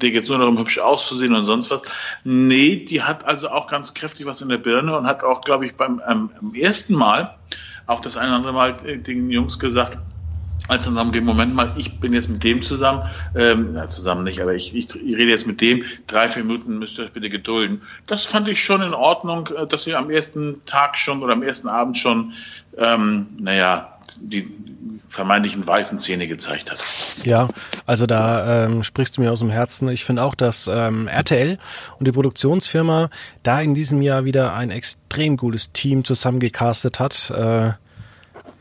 der 0.00 0.10
geht 0.10 0.28
nur 0.28 0.38
darum, 0.38 0.58
hübsch 0.58 0.78
auszusehen 0.78 1.34
und 1.34 1.44
sonst 1.44 1.70
was. 1.70 1.82
Nee, 2.24 2.76
die 2.76 3.02
hat 3.02 3.24
also 3.24 3.48
auch 3.48 3.68
ganz 3.68 3.94
kräftig 3.94 4.26
was 4.26 4.40
in 4.40 4.48
der 4.48 4.58
Birne 4.58 4.96
und 4.96 5.06
hat 5.06 5.22
auch, 5.22 5.42
glaube 5.42 5.66
ich, 5.66 5.74
beim 5.74 6.00
ähm, 6.08 6.30
ersten 6.54 6.94
Mal 6.94 7.36
auch 7.86 8.00
das 8.00 8.16
eine 8.16 8.28
oder 8.28 8.36
andere 8.36 8.52
Mal 8.52 8.72
den 8.72 9.30
Jungs 9.30 9.58
gesagt, 9.58 9.98
als 10.68 10.84
dann 10.84 11.14
wir 11.14 11.22
Moment 11.22 11.54
mal, 11.54 11.74
ich 11.76 12.00
bin 12.00 12.12
jetzt 12.12 12.28
mit 12.28 12.42
dem 12.44 12.62
zusammen, 12.62 13.02
ähm, 13.34 13.70
na, 13.72 13.86
zusammen 13.86 14.24
nicht, 14.24 14.40
aber 14.40 14.54
ich, 14.54 14.74
ich, 14.74 14.94
ich 14.94 15.16
rede 15.16 15.30
jetzt 15.30 15.46
mit 15.46 15.60
dem, 15.60 15.84
drei, 16.06 16.28
vier 16.28 16.44
Minuten 16.44 16.78
müsst 16.78 16.98
ihr 16.98 17.04
euch 17.04 17.12
bitte 17.12 17.30
gedulden. 17.30 17.82
Das 18.06 18.24
fand 18.24 18.48
ich 18.48 18.62
schon 18.62 18.82
in 18.82 18.94
Ordnung, 18.94 19.48
äh, 19.48 19.66
dass 19.66 19.84
sie 19.84 19.94
am 19.94 20.10
ersten 20.10 20.64
Tag 20.64 20.96
schon 20.96 21.22
oder 21.22 21.32
am 21.32 21.42
ersten 21.42 21.68
Abend 21.68 21.98
schon, 21.98 22.32
ähm, 22.76 23.28
naja, 23.38 23.96
die 24.20 24.46
vermeintlichen 25.08 25.66
weißen 25.66 25.98
Zähne 25.98 26.28
gezeigt 26.28 26.70
hat. 26.70 26.78
Ja, 27.24 27.48
also 27.86 28.06
da 28.06 28.66
ähm, 28.66 28.82
sprichst 28.82 29.16
du 29.16 29.22
mir 29.22 29.32
aus 29.32 29.38
dem 29.38 29.50
Herzen. 29.50 29.88
Ich 29.88 30.04
finde 30.04 30.22
auch, 30.22 30.34
dass 30.34 30.68
ähm, 30.72 31.08
RTL 31.08 31.58
und 31.98 32.06
die 32.06 32.12
Produktionsfirma 32.12 33.10
da 33.42 33.60
in 33.60 33.74
diesem 33.74 34.02
Jahr 34.02 34.24
wieder 34.24 34.54
ein 34.54 34.70
extrem 34.70 35.36
gutes 35.36 35.72
Team 35.72 36.04
zusammengecastet 36.04 37.00
hat. 37.00 37.30
Äh, 37.30 37.72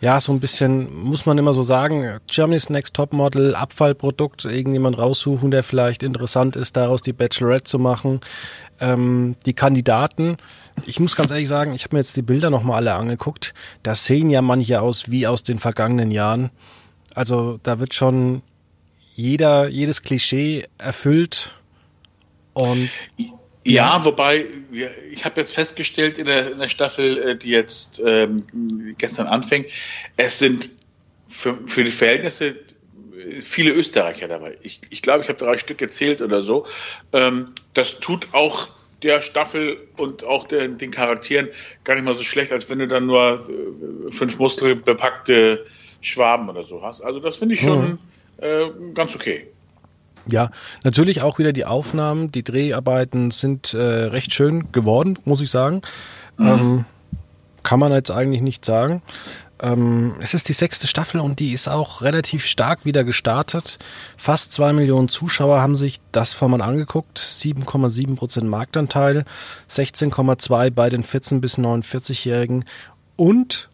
Ja, 0.02 0.20
so 0.20 0.34
ein 0.34 0.40
bisschen, 0.40 0.94
muss 1.04 1.26
man 1.26 1.38
immer 1.38 1.54
so 1.54 1.64
sagen, 1.64 2.20
Germany's 2.28 2.70
Next 2.70 2.96
Top 2.96 3.14
Model, 3.14 3.56
Abfallprodukt, 3.56 4.46
irgendjemand 4.46 4.98
raussuchen, 4.98 5.52
der 5.52 5.64
vielleicht 5.64 6.04
interessant 6.04 6.56
ist, 6.56 6.76
daraus 6.76 7.02
die 7.02 7.14
Bachelorette 7.14 7.64
zu 7.64 7.80
machen. 7.80 8.20
Ähm, 8.80 9.36
die 9.46 9.54
Kandidaten, 9.54 10.38
ich 10.86 11.00
muss 11.00 11.16
ganz 11.16 11.32
ehrlich 11.32 11.48
sagen, 11.48 11.74
ich 11.74 11.86
habe 11.86 11.96
mir 11.96 12.02
jetzt 12.02 12.18
die 12.18 12.22
Bilder 12.22 12.50
nochmal 12.50 12.78
alle 12.78 12.94
angeguckt, 12.94 13.54
da 13.84 13.96
sehen 13.96 14.30
ja 14.30 14.42
manche 14.42 14.82
aus 14.82 15.10
wie 15.10 15.28
aus 15.28 15.44
den 15.44 15.60
vergangenen 15.60 16.12
Jahren. 16.12 16.50
Also 17.14 17.60
da 17.64 17.80
wird 17.80 17.94
schon 17.94 18.42
jeder, 19.16 19.70
jedes 19.70 20.04
Klischee 20.04 20.68
erfüllt 20.78 21.54
und 22.54 22.90
ja, 23.66 23.98
ja, 23.98 24.06
wobei, 24.06 24.46
ich 25.12 25.26
habe 25.26 25.40
jetzt 25.42 25.56
festgestellt 25.56 26.18
in 26.18 26.28
der, 26.28 26.52
in 26.52 26.60
der 26.60 26.70
Staffel, 26.70 27.18
äh, 27.18 27.36
die 27.36 27.50
jetzt 27.50 28.02
ähm, 28.06 28.96
gestern 28.98 29.28
anfängt, 29.28 29.68
es 30.18 30.40
sind 30.40 30.70
für, 31.28 31.58
für 31.68 31.84
die 31.84 31.92
Verhältnisse 31.92 32.56
viele 33.42 33.72
Österreicher 33.72 34.28
dabei. 34.28 34.58
Ich 34.62 34.82
glaube, 34.82 34.94
ich, 34.94 35.02
glaub, 35.02 35.22
ich 35.22 35.30
habe 35.30 35.38
drei 35.38 35.58
Stück 35.58 35.78
gezählt 35.78 36.22
oder 36.22 36.44
so. 36.44 36.66
Ähm, 37.12 37.54
das 37.74 38.00
tut 38.00 38.28
auch 38.34 38.68
der 39.04 39.22
Staffel 39.22 39.78
und 39.98 40.24
auch 40.24 40.46
der, 40.46 40.68
den 40.68 40.92
Charakteren 40.92 41.50
gar 41.84 41.96
nicht 41.96 42.06
mal 42.06 42.14
so 42.14 42.24
schlecht, 42.24 42.52
als 42.52 42.70
wenn 42.70 42.80
du 42.80 42.88
dann 42.88 43.06
nur 43.06 43.50
äh, 43.50 44.12
fünf 44.12 44.40
muskelbepackte 44.40 45.66
Schwaben 46.02 46.50
oder 46.50 46.64
so 46.64 46.82
hast. 46.82 47.02
Also 47.02 47.20
das 47.20 47.38
finde 47.38 47.56
ich 47.56 47.62
schon 47.62 47.92
mhm. 47.92 48.00
äh, 48.38 48.94
ganz 48.94 49.16
okay. 49.16 49.48
Ja, 50.28 50.50
natürlich 50.84 51.22
auch 51.22 51.38
wieder 51.38 51.54
die 51.54 51.66
Aufnahmen, 51.66 52.32
die 52.32 52.44
Dreharbeiten 52.44 53.32
sind 53.32 53.74
äh, 53.74 53.78
recht 53.78 54.34
schön 54.34 54.72
geworden, 54.72 55.20
muss 55.26 55.42
ich 55.42 55.52
sagen. 55.52 55.82
Mhm. 56.38 56.48
Ähm, 56.48 56.86
kann 57.64 57.80
man 57.80 57.92
jetzt 57.92 58.12
eigentlich 58.12 58.42
nicht 58.42 58.66
sagen. 58.66 59.02
Ähm, 59.60 60.16
es 60.20 60.34
ist 60.34 60.50
die 60.50 60.54
sechste 60.54 60.88
Staffel 60.88 61.22
und 61.22 61.40
die 61.40 61.54
ist 61.54 61.68
auch 61.68 62.02
relativ 62.02 62.46
stark 62.46 62.86
wieder 62.86 63.04
gestartet. 63.04 63.80
Fast 64.18 64.54
zwei 64.54 64.74
Millionen 64.74 65.08
Zuschauer 65.08 65.62
haben 65.62 65.76
sich 65.76 66.02
das 66.12 66.34
Format 66.34 66.62
angeguckt. 66.62 67.20
7,7 67.20 68.16
Prozent 68.16 68.50
Marktanteil, 68.50 69.26
16,2 69.70 70.72
bei 70.72 70.90
den 70.90 71.04
14 71.04 71.40
bis 71.40 71.58
49-Jährigen. 71.58 72.66
Und, 73.16 73.70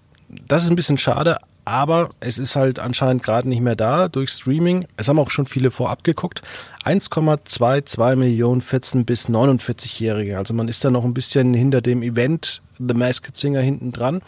das 0.48 0.64
ist 0.64 0.70
ein 0.70 0.76
bisschen 0.76 0.98
schade, 0.98 1.40
aber 1.66 2.10
es 2.20 2.38
ist 2.38 2.56
halt 2.56 2.80
anscheinend 2.80 3.24
gerade 3.24 3.48
nicht 3.48 3.62
mehr 3.62 3.76
da 3.76 4.08
durch 4.08 4.32
Streaming. 4.32 4.86
Es 4.98 5.08
haben 5.08 5.20
auch 5.20 5.30
schon 5.30 5.46
viele 5.46 5.72
vorab 5.72 6.04
geguckt. 6.04 6.42
1,22 6.86 8.16
Millionen 8.16 8.62
14 8.62 9.06
bis 9.06 9.30
49-Jährige. 9.30 10.38
Also 10.38 10.54
man 10.54 10.68
ist 10.68 10.84
da 10.84 10.90
noch 10.90 11.06
ein 11.06 11.14
bisschen 11.14 11.54
hinter 11.54 11.82
dem 11.82 12.02
Event 12.02 12.62
The 12.80 12.94
Masked 12.94 13.36
Singer 13.36 13.62
hinten 13.62 13.92
dran. 13.92 14.22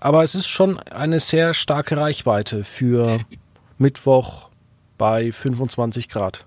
Aber 0.00 0.24
es 0.24 0.34
ist 0.34 0.48
schon 0.48 0.78
eine 0.78 1.20
sehr 1.20 1.54
starke 1.54 1.96
Reichweite 1.96 2.64
für 2.64 3.18
Mittwoch 3.78 4.48
bei 4.98 5.30
25 5.30 6.08
Grad. 6.08 6.46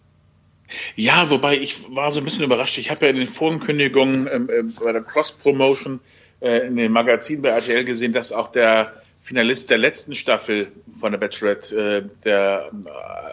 Ja, 0.95 1.29
wobei 1.29 1.57
ich 1.57 1.95
war 1.95 2.11
so 2.11 2.19
ein 2.19 2.25
bisschen 2.25 2.43
überrascht. 2.43 2.77
Ich 2.77 2.89
habe 2.89 3.05
ja 3.05 3.11
in 3.11 3.17
den 3.17 3.27
Vorankündigungen 3.27 4.27
ähm, 4.31 4.49
äh, 4.49 4.63
bei 4.83 4.91
der 4.91 5.03
Cross-Promotion 5.03 5.99
äh, 6.41 6.67
in 6.67 6.75
den 6.75 6.91
Magazinen 6.91 7.43
bei 7.43 7.49
RTL 7.49 7.85
gesehen, 7.85 8.13
dass 8.13 8.31
auch 8.31 8.47
der 8.47 8.93
Finalist 9.25 9.71
der 9.71 9.79
letzten 9.79 10.13
Staffel 10.13 10.71
von 10.99 11.11
der 11.11 11.17
Bachelorette, 11.17 12.03
äh, 12.05 12.23
der 12.23 12.69
äh, 12.85 12.89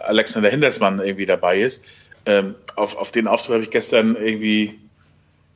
Alexander 0.07 0.49
Hindersmann 0.49 0.99
irgendwie 0.99 1.27
dabei 1.27 1.61
ist. 1.61 1.85
Ähm, 2.25 2.55
auf, 2.75 2.97
auf 2.97 3.11
den 3.11 3.27
Auftritt 3.27 3.53
habe 3.53 3.63
ich 3.63 3.69
gestern 3.69 4.15
irgendwie 4.15 4.79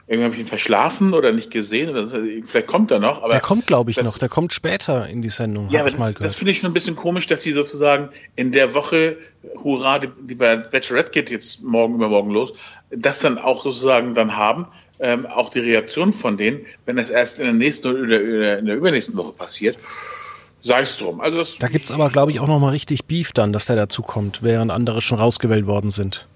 irgendwie 0.06 0.26
habe 0.26 0.36
ich 0.36 0.42
ihn 0.42 0.48
verschlafen 0.48 1.16
oder 1.16 1.32
nicht 1.32 1.50
gesehen. 1.50 1.90
Oder 1.90 2.08
vielleicht 2.08 2.68
kommt 2.68 2.92
er 2.92 3.00
noch. 3.00 3.24
Aber 3.24 3.32
der 3.32 3.42
kommt, 3.42 3.66
glaube 3.66 3.90
ich, 3.90 3.98
das, 3.98 4.06
noch. 4.06 4.20
Der 4.20 4.30
kommt 4.30 4.54
später 4.54 5.08
in 5.08 5.24
die 5.24 5.30
Sendung. 5.30 5.70
Ja, 5.70 5.82
aber 5.82 5.90
das, 5.90 6.14
das 6.14 6.36
finde 6.36 6.52
ich 6.52 6.60
schon 6.60 6.70
ein 6.70 6.74
bisschen 6.74 6.96
komisch, 6.96 7.26
dass 7.26 7.42
sie 7.42 7.52
sozusagen 7.52 8.10
in 8.36 8.52
der 8.52 8.76
Woche, 8.76 9.18
hurra, 9.56 9.98
die, 9.98 10.10
die 10.22 10.36
bei 10.36 10.58
Bachelorette 10.58 11.12
geht 11.12 11.32
jetzt 11.32 11.64
morgen 11.64 11.96
übermorgen 11.96 12.30
los, 12.30 12.54
das 12.92 13.22
dann 13.22 13.40
auch 13.40 13.64
sozusagen 13.64 14.14
dann 14.14 14.38
haben 14.38 14.68
ähm, 15.00 15.26
auch 15.26 15.50
die 15.50 15.60
Reaktion 15.60 16.14
von 16.14 16.38
denen, 16.38 16.66
wenn 16.86 17.00
es 17.00 17.10
erst 17.10 17.40
in 17.40 17.46
der 17.46 17.54
nächsten 17.54 17.88
oder 17.88 18.60
in 18.60 18.68
der 18.68 18.76
übernächsten 18.76 19.18
Woche 19.18 19.36
passiert. 19.36 19.78
Sei 20.68 20.82
es 20.82 20.98
drum. 20.98 21.22
Also 21.22 21.46
da 21.60 21.70
gibt's 21.70 21.92
aber, 21.92 22.10
glaube 22.10 22.32
ich, 22.32 22.42
auch 22.42 22.48
nochmal 22.48 22.72
richtig 22.72 23.06
Beef 23.06 23.32
dann, 23.32 23.54
dass 23.54 23.68
der 23.68 23.78
dazu 23.78 24.02
kommt, 24.02 24.44
während 24.44 24.70
andere 24.70 25.02
schon 25.02 25.18
rausgewählt 25.18 25.66
worden 25.66 25.92
sind. 25.92 26.28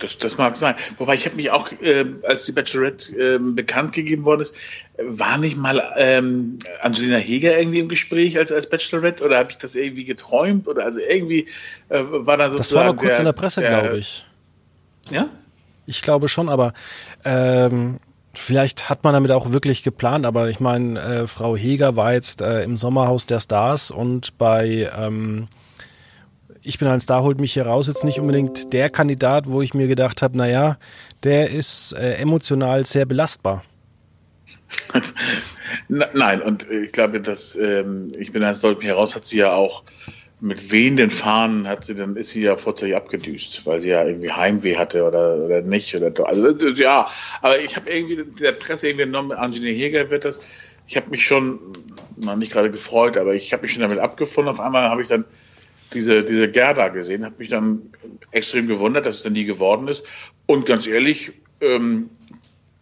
Das, 0.00 0.18
das 0.18 0.36
mag 0.36 0.56
sein. 0.56 0.74
Wobei 0.96 1.14
ich 1.14 1.26
habe 1.26 1.36
mich 1.36 1.52
auch, 1.52 1.70
äh, 1.80 2.06
als 2.26 2.46
die 2.46 2.52
Bachelorette 2.52 3.36
äh, 3.36 3.38
bekannt 3.38 3.92
gegeben 3.92 4.24
worden 4.24 4.40
ist, 4.40 4.56
war 4.98 5.38
nicht 5.38 5.56
mal 5.56 5.80
ähm, 5.96 6.58
Angelina 6.82 7.18
Heger 7.18 7.56
irgendwie 7.56 7.78
im 7.78 7.88
Gespräch 7.88 8.36
als, 8.36 8.50
als 8.50 8.68
Bachelorette 8.68 9.24
oder 9.24 9.38
habe 9.38 9.52
ich 9.52 9.58
das 9.58 9.76
irgendwie 9.76 10.04
geträumt 10.04 10.66
oder 10.66 10.84
also 10.84 10.98
irgendwie 10.98 11.46
äh, 11.88 12.02
war 12.02 12.36
dann 12.36 12.50
sozusagen 12.50 12.56
Das 12.56 12.74
war 12.74 12.84
noch 12.84 12.96
kurz 12.96 13.10
der, 13.12 13.18
in 13.20 13.24
der 13.26 13.32
Presse, 13.32 13.60
glaube 13.62 13.98
ich. 13.98 14.24
Ja? 15.08 15.28
Ich 15.86 16.02
glaube 16.02 16.28
schon, 16.28 16.48
aber 16.48 16.72
ähm, 17.24 18.00
vielleicht 18.34 18.88
hat 18.88 19.04
man 19.04 19.14
damit 19.14 19.30
auch 19.30 19.52
wirklich 19.52 19.82
geplant, 19.82 20.26
aber 20.26 20.48
ich 20.48 20.60
meine, 20.60 21.00
äh, 21.00 21.26
Frau 21.26 21.56
Heger 21.56 21.96
war 21.96 22.12
jetzt 22.12 22.40
äh, 22.40 22.62
im 22.62 22.76
Sommerhaus 22.76 23.26
der 23.26 23.40
Stars 23.40 23.90
und 23.90 24.38
bei 24.38 24.90
ähm, 24.96 25.48
Ich 26.62 26.78
bin 26.78 26.88
ein 26.88 27.00
Star 27.00 27.22
holt 27.22 27.40
mich 27.40 27.54
hier 27.54 27.66
raus 27.66 27.88
jetzt 27.88 28.04
nicht 28.04 28.20
unbedingt 28.20 28.72
der 28.72 28.90
Kandidat, 28.90 29.46
wo 29.48 29.62
ich 29.62 29.74
mir 29.74 29.88
gedacht 29.88 30.22
habe, 30.22 30.36
naja, 30.36 30.78
der 31.22 31.50
ist 31.50 31.92
äh, 31.92 32.14
emotional 32.14 32.86
sehr 32.86 33.06
belastbar. 33.06 33.64
Nein, 35.88 36.42
und 36.42 36.70
ich 36.70 36.92
glaube, 36.92 37.20
dass 37.20 37.56
ähm, 37.56 38.12
Ich 38.18 38.32
bin 38.32 38.44
ein 38.44 38.54
Star 38.54 38.70
holt 38.70 38.78
mich 38.78 38.88
heraus 38.88 39.16
hat 39.16 39.26
sie 39.26 39.38
ja 39.38 39.52
auch 39.52 39.82
mit 40.40 40.72
wehenden 40.72 41.10
Fahnen 41.10 41.68
hat 41.68 41.84
sie, 41.84 41.94
dann 41.94 42.16
ist 42.16 42.30
sie 42.30 42.42
ja 42.42 42.56
vorzeitig 42.56 42.96
abgedüst, 42.96 43.66
weil 43.66 43.80
sie 43.80 43.90
ja 43.90 44.04
irgendwie 44.04 44.32
Heimweh 44.32 44.76
hatte 44.76 45.04
oder, 45.04 45.36
oder 45.36 45.60
nicht. 45.60 45.94
Oder, 45.94 46.26
also 46.26 46.68
ja, 46.68 47.08
aber 47.42 47.60
ich 47.60 47.76
habe 47.76 47.90
irgendwie 47.90 48.24
der 48.40 48.52
Presse 48.52 48.88
irgendwie 48.88 49.04
genommen, 49.04 49.32
Angelina 49.32 49.76
Heger 49.76 50.10
wird 50.10 50.24
das. 50.24 50.40
Ich 50.86 50.96
habe 50.96 51.10
mich 51.10 51.26
schon, 51.26 51.58
noch 52.16 52.36
nicht 52.36 52.52
gerade 52.52 52.70
gefreut, 52.70 53.16
aber 53.16 53.34
ich 53.34 53.52
habe 53.52 53.62
mich 53.62 53.72
schon 53.72 53.82
damit 53.82 53.98
abgefunden. 53.98 54.50
Auf 54.50 54.60
einmal 54.60 54.88
habe 54.88 55.02
ich 55.02 55.08
dann 55.08 55.24
diese, 55.92 56.24
diese 56.24 56.50
Gerda 56.50 56.88
gesehen, 56.88 57.24
habe 57.24 57.36
mich 57.38 57.50
dann 57.50 57.92
extrem 58.30 58.66
gewundert, 58.66 59.06
dass 59.06 59.16
es 59.16 59.22
dann 59.22 59.34
nie 59.34 59.44
geworden 59.44 59.88
ist. 59.88 60.04
Und 60.46 60.64
ganz 60.64 60.86
ehrlich, 60.86 61.32
ähm, 61.60 62.08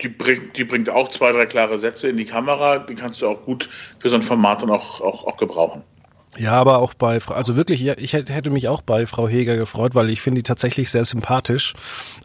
die 0.01 0.09
bringt, 0.09 0.57
die 0.57 0.65
bringt 0.65 0.91
auch 0.91 1.09
zwei, 1.09 1.33
drei 1.33 1.47
klare 1.47 1.79
Sätze 1.79 2.09
in 2.09 2.17
die 2.17 2.25
Kamera. 2.25 2.79
Die 2.79 2.95
kannst 2.95 3.21
du 3.21 3.27
auch 3.27 3.45
gut 3.45 3.69
für 3.99 4.09
so 4.09 4.17
ein 4.17 4.23
Format 4.23 4.63
dann 4.63 4.71
auch, 4.71 5.01
auch, 5.01 5.25
auch 5.25 5.37
gebrauchen. 5.37 5.83
Ja, 6.39 6.53
aber 6.53 6.79
auch 6.79 6.95
bei, 6.95 7.21
also 7.21 7.57
wirklich, 7.57 7.85
ich 7.85 8.13
hätte 8.13 8.51
mich 8.51 8.69
auch 8.69 8.81
bei 8.81 9.07
Frau 9.07 9.27
Heger 9.27 9.57
gefreut, 9.57 9.97
weil 9.97 10.09
ich 10.09 10.21
finde 10.21 10.39
die 10.39 10.45
tatsächlich 10.45 10.89
sehr 10.89 11.05
sympathisch. 11.05 11.75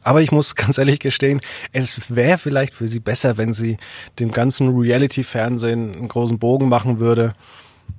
Aber 0.03 0.22
ich 0.22 0.32
muss 0.32 0.55
ganz 0.55 0.77
ehrlich 0.77 1.00
gestehen, 1.00 1.41
es 1.72 2.15
wäre 2.15 2.38
vielleicht 2.38 2.75
für 2.75 2.88
sie 2.88 3.00
besser, 3.00 3.38
wenn 3.38 3.53
sie 3.53 3.77
dem 4.20 4.32
ganzen 4.32 4.77
Reality-Fernsehen 4.77 5.96
einen 5.96 6.08
großen 6.10 6.38
Bogen 6.38 6.70
machen 6.70 7.00
würde 7.00 7.34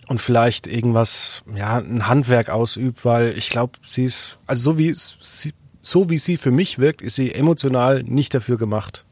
und 0.06 0.20
vielleicht 0.20 0.68
irgendwas, 0.68 1.42
ja, 1.52 1.78
ein 1.78 2.06
Handwerk 2.06 2.48
ausübt, 2.48 3.04
weil 3.04 3.36
ich 3.36 3.50
glaube, 3.50 3.72
sie 3.82 4.04
ist, 4.04 4.38
also 4.46 4.72
so 4.72 4.78
wie 4.78 4.94
sie, 4.94 5.52
so 5.82 6.10
wie 6.10 6.18
sie 6.18 6.36
für 6.36 6.52
mich 6.52 6.78
wirkt, 6.78 7.02
ist 7.02 7.16
sie 7.16 7.34
emotional 7.34 8.04
nicht 8.04 8.34
dafür 8.34 8.56
gemacht. 8.56 9.04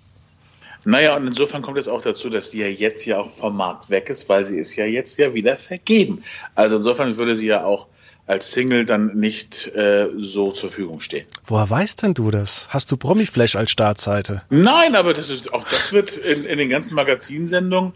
Naja, 0.85 1.17
und 1.17 1.27
insofern 1.27 1.63
kommt 1.63 1.79
es 1.79 1.89
auch 1.89 2.03
dazu, 2.03 2.29
dass 2.29 2.51
die 2.51 2.59
ja 2.59 2.67
jetzt 2.67 3.05
ja 3.05 3.21
auch 3.21 3.29
vom 3.29 3.57
Markt 3.57 3.91
weg 3.91 4.11
ist, 4.11 4.29
weil 4.29 4.45
sie 4.45 4.59
ist 4.59 4.75
ja 4.77 4.85
jetzt 4.85 5.19
ja 5.19 5.35
wieder 5.35 5.57
vergeben. 5.57 6.23
Also 6.55 6.77
insofern 6.77 7.17
würde 7.17 7.35
sie 7.35 7.47
ja 7.47 7.65
auch 7.65 7.87
als 8.27 8.53
Single 8.53 8.85
dann 8.85 9.17
nicht 9.17 9.75
äh, 9.75 10.09
so 10.17 10.53
zur 10.53 10.71
Verfügung 10.71 11.01
stehen. 11.01 11.27
Woher 11.45 11.69
weißt 11.69 12.03
denn 12.03 12.15
du 12.15 12.31
das? 12.31 12.69
Hast 12.71 12.91
du 12.91 12.97
Promiflash 12.97 13.57
als 13.57 13.71
Startseite? 13.71 14.43
Nein, 14.49 14.95
aber 14.95 15.13
das 15.13 15.29
ist 15.29 15.53
auch 15.53 15.65
das 15.69 15.93
wird 15.93 16.17
in, 16.17 16.45
in 16.45 16.59
den 16.59 16.69
ganzen 16.69 16.95
Magazinsendungen 16.95 17.93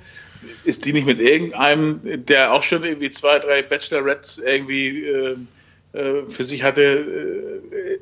ist 0.65 0.85
die 0.85 0.93
nicht 0.93 1.07
mit 1.07 1.21
irgendeinem, 1.21 2.01
der 2.05 2.53
auch 2.53 2.63
schon 2.63 2.85
irgendwie 2.85 3.11
zwei, 3.11 3.39
drei 3.39 3.63
Bachelorettes 3.63 4.39
irgendwie 4.39 5.05
äh, 5.05 5.33
äh, 5.33 5.37
für 6.27 6.45
sich 6.45 6.63
hatte, 6.63 6.83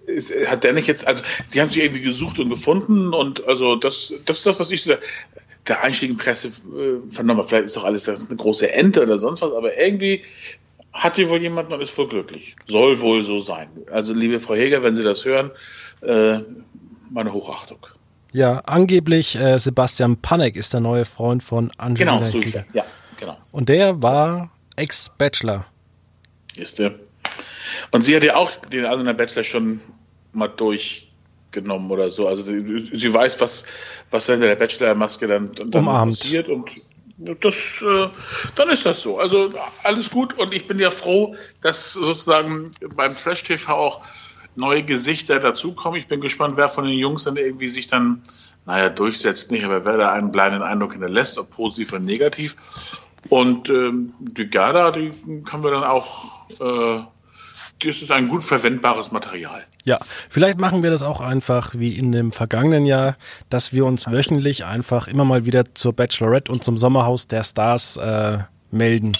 äh, 0.06 0.12
ist, 0.12 0.32
hat 0.48 0.64
der 0.64 0.72
nicht 0.72 0.88
jetzt, 0.88 1.06
also 1.06 1.22
die 1.52 1.60
haben 1.60 1.70
sich 1.70 1.82
irgendwie 1.82 2.02
gesucht 2.02 2.38
und 2.38 2.48
gefunden 2.48 3.14
und 3.14 3.46
also 3.46 3.76
das, 3.76 4.12
das 4.24 4.38
ist 4.38 4.46
das, 4.46 4.60
was 4.60 4.70
ich 4.70 4.82
so 4.82 4.94
der 5.68 5.82
Einstieg 5.82 6.10
in 6.10 6.16
Presse 6.16 6.48
äh, 6.48 7.10
vernommen 7.10 7.38
habe. 7.38 7.48
Vielleicht 7.48 7.66
ist 7.66 7.76
doch 7.76 7.84
alles 7.84 8.04
das 8.04 8.28
eine 8.28 8.36
große 8.36 8.70
Ente 8.72 9.02
oder 9.02 9.18
sonst 9.18 9.42
was, 9.42 9.52
aber 9.52 9.78
irgendwie 9.78 10.22
hat 10.92 11.16
hier 11.16 11.28
wohl 11.28 11.40
jemand 11.40 11.72
und 11.72 11.80
ist 11.80 11.90
voll 11.90 12.08
glücklich. 12.08 12.54
Soll 12.66 13.00
wohl 13.00 13.24
so 13.24 13.40
sein. 13.40 13.68
Also 13.90 14.14
liebe 14.14 14.38
Frau 14.40 14.54
Heger, 14.54 14.82
wenn 14.82 14.94
Sie 14.94 15.02
das 15.02 15.24
hören, 15.24 15.50
äh, 16.02 16.38
meine 17.10 17.32
Hochachtung. 17.32 17.78
Ja, 18.32 18.58
angeblich 18.66 19.36
äh, 19.36 19.58
Sebastian 19.58 20.16
Panek 20.16 20.56
ist 20.56 20.72
der 20.72 20.80
neue 20.80 21.04
Freund 21.04 21.42
von 21.42 21.70
Angelina 21.78 22.18
Genau, 22.18 22.30
so 22.30 22.38
ist 22.38 22.56
er. 22.56 22.66
Ja, 22.72 22.84
genau. 23.18 23.36
Und 23.52 23.68
der 23.68 24.02
war 24.02 24.50
Ex-Bachelor. 24.76 25.66
Ist 26.56 26.78
der. 26.78 26.94
Und 27.90 28.02
sie 28.02 28.16
hat 28.16 28.24
ja 28.24 28.36
auch 28.36 28.50
den 28.56 28.86
Asana 28.86 29.12
Bachelor 29.12 29.44
schon 29.44 29.80
mal 30.32 30.48
durchgenommen 30.48 31.90
oder 31.90 32.10
so. 32.10 32.26
Also 32.26 32.42
sie 32.42 33.14
weiß, 33.14 33.40
was, 33.40 33.66
was 34.10 34.26
hinter 34.26 34.46
der 34.46 34.56
Bachelor-Maske 34.56 35.26
dann, 35.26 35.50
dann 35.66 35.84
passiert 35.84 36.48
und 36.48 36.70
das, 37.16 37.82
äh, 37.82 38.08
dann 38.56 38.70
ist 38.70 38.86
das 38.86 39.02
so. 39.02 39.18
Also 39.18 39.52
alles 39.82 40.10
gut 40.10 40.36
und 40.38 40.52
ich 40.52 40.66
bin 40.66 40.78
ja 40.78 40.90
froh, 40.90 41.36
dass 41.60 41.92
sozusagen 41.92 42.72
beim 42.96 43.16
Trash 43.16 43.44
TV 43.44 43.72
auch 43.72 44.00
neue 44.56 44.82
Gesichter 44.82 45.40
dazukommen. 45.40 45.98
Ich 45.98 46.08
bin 46.08 46.20
gespannt, 46.20 46.56
wer 46.56 46.68
von 46.68 46.84
den 46.84 46.98
Jungs 46.98 47.24
dann 47.24 47.36
irgendwie 47.36 47.68
sich 47.68 47.88
dann, 47.88 48.22
naja, 48.66 48.88
durchsetzt 48.88 49.52
nicht, 49.52 49.64
aber 49.64 49.86
wer 49.86 49.96
da 49.96 50.12
einen 50.12 50.32
bleibenden 50.32 50.62
Eindruck 50.62 50.92
hinterlässt, 50.92 51.38
ob 51.38 51.50
positiv 51.50 51.92
oder 51.92 52.02
negativ. 52.02 52.56
Und 53.28 53.70
ähm, 53.70 54.12
die 54.18 54.48
Gerda, 54.48 54.90
die 54.90 55.12
können 55.44 55.64
wir 55.64 55.70
dann 55.70 55.84
auch 55.84 56.48
äh, 56.60 57.04
das 57.80 58.02
ist 58.02 58.10
ein 58.10 58.28
gut 58.28 58.44
verwendbares 58.44 59.12
Material. 59.12 59.64
Ja, 59.84 59.98
vielleicht 60.30 60.58
machen 60.58 60.82
wir 60.82 60.90
das 60.90 61.02
auch 61.02 61.20
einfach 61.20 61.74
wie 61.74 61.96
in 61.96 62.12
dem 62.12 62.32
vergangenen 62.32 62.86
Jahr, 62.86 63.16
dass 63.50 63.72
wir 63.72 63.84
uns 63.84 64.10
wöchentlich 64.10 64.64
einfach 64.64 65.08
immer 65.08 65.24
mal 65.24 65.44
wieder 65.44 65.74
zur 65.74 65.92
Bachelorette 65.92 66.50
und 66.50 66.64
zum 66.64 66.78
Sommerhaus 66.78 67.28
der 67.28 67.44
Stars 67.44 67.96
äh, 67.96 68.38
melden. 68.70 69.12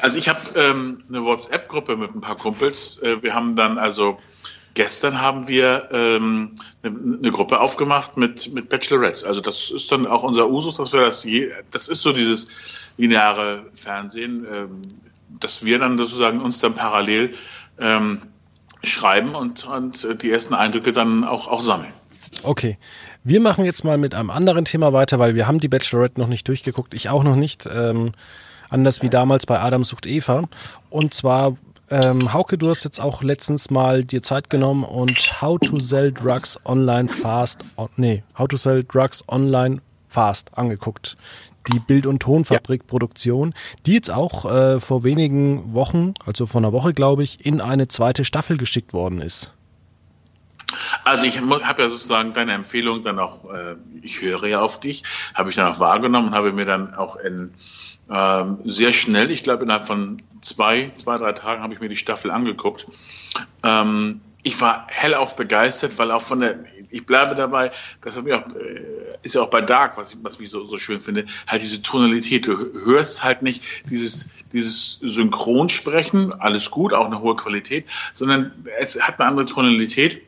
Also 0.00 0.18
ich 0.18 0.28
habe 0.28 0.40
ähm, 0.56 1.02
eine 1.08 1.24
WhatsApp-Gruppe 1.24 1.96
mit 1.96 2.14
ein 2.14 2.20
paar 2.20 2.36
Kumpels. 2.36 3.02
Äh, 3.02 3.22
wir 3.22 3.34
haben 3.34 3.56
dann 3.56 3.78
also 3.78 4.18
gestern 4.74 5.20
haben 5.20 5.48
wir 5.48 5.88
ähm, 5.92 6.54
eine, 6.82 6.98
eine 7.18 7.30
Gruppe 7.30 7.60
aufgemacht 7.60 8.16
mit 8.16 8.52
mit 8.52 8.68
Bachelorettes. 8.68 9.24
Also 9.24 9.40
das 9.40 9.70
ist 9.70 9.90
dann 9.90 10.06
auch 10.06 10.22
unser 10.22 10.48
Usus, 10.50 10.76
dass 10.76 10.92
wir 10.92 11.00
das 11.00 11.24
je, 11.24 11.50
das 11.70 11.88
ist 11.88 12.02
so 12.02 12.12
dieses 12.12 12.50
lineare 12.96 13.66
Fernsehen. 13.74 14.46
Ähm, 14.52 14.82
dass 15.40 15.64
wir 15.64 15.78
dann 15.78 15.98
sozusagen 15.98 16.40
uns 16.40 16.60
dann 16.60 16.74
parallel 16.74 17.34
ähm, 17.78 18.20
schreiben 18.82 19.34
und, 19.34 19.64
und 19.66 20.22
die 20.22 20.30
ersten 20.30 20.54
Eindrücke 20.54 20.92
dann 20.92 21.24
auch, 21.24 21.48
auch 21.48 21.62
sammeln. 21.62 21.92
Okay. 22.42 22.78
Wir 23.22 23.40
machen 23.40 23.64
jetzt 23.64 23.84
mal 23.84 23.96
mit 23.96 24.14
einem 24.14 24.30
anderen 24.30 24.66
Thema 24.66 24.92
weiter, 24.92 25.18
weil 25.18 25.34
wir 25.34 25.46
haben 25.46 25.58
die 25.58 25.68
Bachelorette 25.68 26.20
noch 26.20 26.28
nicht 26.28 26.46
durchgeguckt. 26.46 26.92
Ich 26.92 27.08
auch 27.08 27.24
noch 27.24 27.36
nicht. 27.36 27.66
Ähm, 27.66 28.12
anders 28.68 29.02
wie 29.02 29.08
damals 29.08 29.46
bei 29.46 29.60
Adam 29.60 29.84
sucht 29.84 30.04
Eva. 30.04 30.42
Und 30.90 31.14
zwar, 31.14 31.56
ähm, 31.90 32.34
Hauke, 32.34 32.58
du 32.58 32.68
hast 32.68 32.84
jetzt 32.84 33.00
auch 33.00 33.22
letztens 33.22 33.70
mal 33.70 34.04
dir 34.04 34.22
Zeit 34.22 34.50
genommen 34.50 34.84
und 34.84 35.40
How 35.40 35.58
to 35.58 35.78
Sell 35.78 36.12
Drugs 36.12 36.58
Online 36.66 37.08
Fast, 37.08 37.64
nee, 37.96 38.22
How 38.38 38.48
to 38.48 38.56
Sell 38.56 38.84
Drugs 38.84 39.24
Online 39.28 39.80
Fast 40.06 40.56
angeguckt 40.56 41.16
die 41.72 41.78
Bild- 41.78 42.06
und 42.06 42.20
Tonfabrik-Produktion, 42.20 43.54
die 43.86 43.94
jetzt 43.94 44.10
auch 44.10 44.44
äh, 44.44 44.80
vor 44.80 45.04
wenigen 45.04 45.74
Wochen, 45.74 46.14
also 46.26 46.46
vor 46.46 46.60
einer 46.60 46.72
Woche 46.72 46.94
glaube 46.94 47.22
ich, 47.22 47.44
in 47.44 47.60
eine 47.60 47.88
zweite 47.88 48.24
Staffel 48.24 48.56
geschickt 48.56 48.92
worden 48.92 49.20
ist. 49.20 49.52
Also 51.04 51.26
ich 51.26 51.40
habe 51.40 51.82
ja 51.82 51.88
sozusagen 51.88 52.32
deine 52.32 52.52
Empfehlung 52.52 53.02
dann 53.02 53.18
auch, 53.18 53.52
äh, 53.52 53.76
ich 54.02 54.20
höre 54.20 54.46
ja 54.46 54.60
auf 54.60 54.80
dich, 54.80 55.04
habe 55.34 55.50
ich 55.50 55.56
dann 55.56 55.72
auch 55.72 55.78
wahrgenommen 55.78 56.28
und 56.28 56.34
habe 56.34 56.52
mir 56.52 56.64
dann 56.64 56.94
auch 56.94 57.16
in 57.16 57.52
ähm, 58.10 58.58
sehr 58.64 58.92
schnell, 58.92 59.30
ich 59.30 59.42
glaube 59.42 59.64
innerhalb 59.64 59.86
von 59.86 60.22
zwei, 60.42 60.92
zwei, 60.96 61.16
drei 61.16 61.32
Tagen 61.32 61.62
habe 61.62 61.74
ich 61.74 61.80
mir 61.80 61.88
die 61.88 61.96
Staffel 61.96 62.30
angeguckt. 62.30 62.86
Ähm, 63.62 64.20
ich 64.44 64.60
war 64.60 64.86
hellauf 64.88 65.36
begeistert, 65.36 65.98
weil 65.98 66.10
auch 66.10 66.20
von 66.20 66.40
der, 66.40 66.58
ich 66.90 67.06
bleibe 67.06 67.34
dabei, 67.34 67.72
das 68.02 68.16
hat 68.16 68.24
mich 68.24 68.34
auch, 68.34 68.46
äh, 68.54 68.84
ist 69.22 69.34
ja 69.34 69.40
auch 69.40 69.48
bei 69.48 69.62
Dark, 69.62 69.96
was 69.96 70.12
ich, 70.12 70.18
was 70.22 70.38
mich 70.38 70.50
so, 70.50 70.66
so 70.66 70.76
schön 70.76 71.00
finde, 71.00 71.24
halt 71.46 71.62
diese 71.62 71.82
Tonalität. 71.82 72.46
Du 72.46 72.56
hörst 72.84 73.24
halt 73.24 73.42
nicht 73.42 73.62
dieses, 73.88 74.34
dieses 74.52 74.98
Synchronsprechen, 75.00 76.34
alles 76.34 76.70
gut, 76.70 76.92
auch 76.92 77.06
eine 77.06 77.20
hohe 77.20 77.34
Qualität, 77.36 77.86
sondern 78.12 78.52
es 78.78 79.00
hat 79.02 79.18
eine 79.18 79.30
andere 79.30 79.46
Tonalität. 79.46 80.20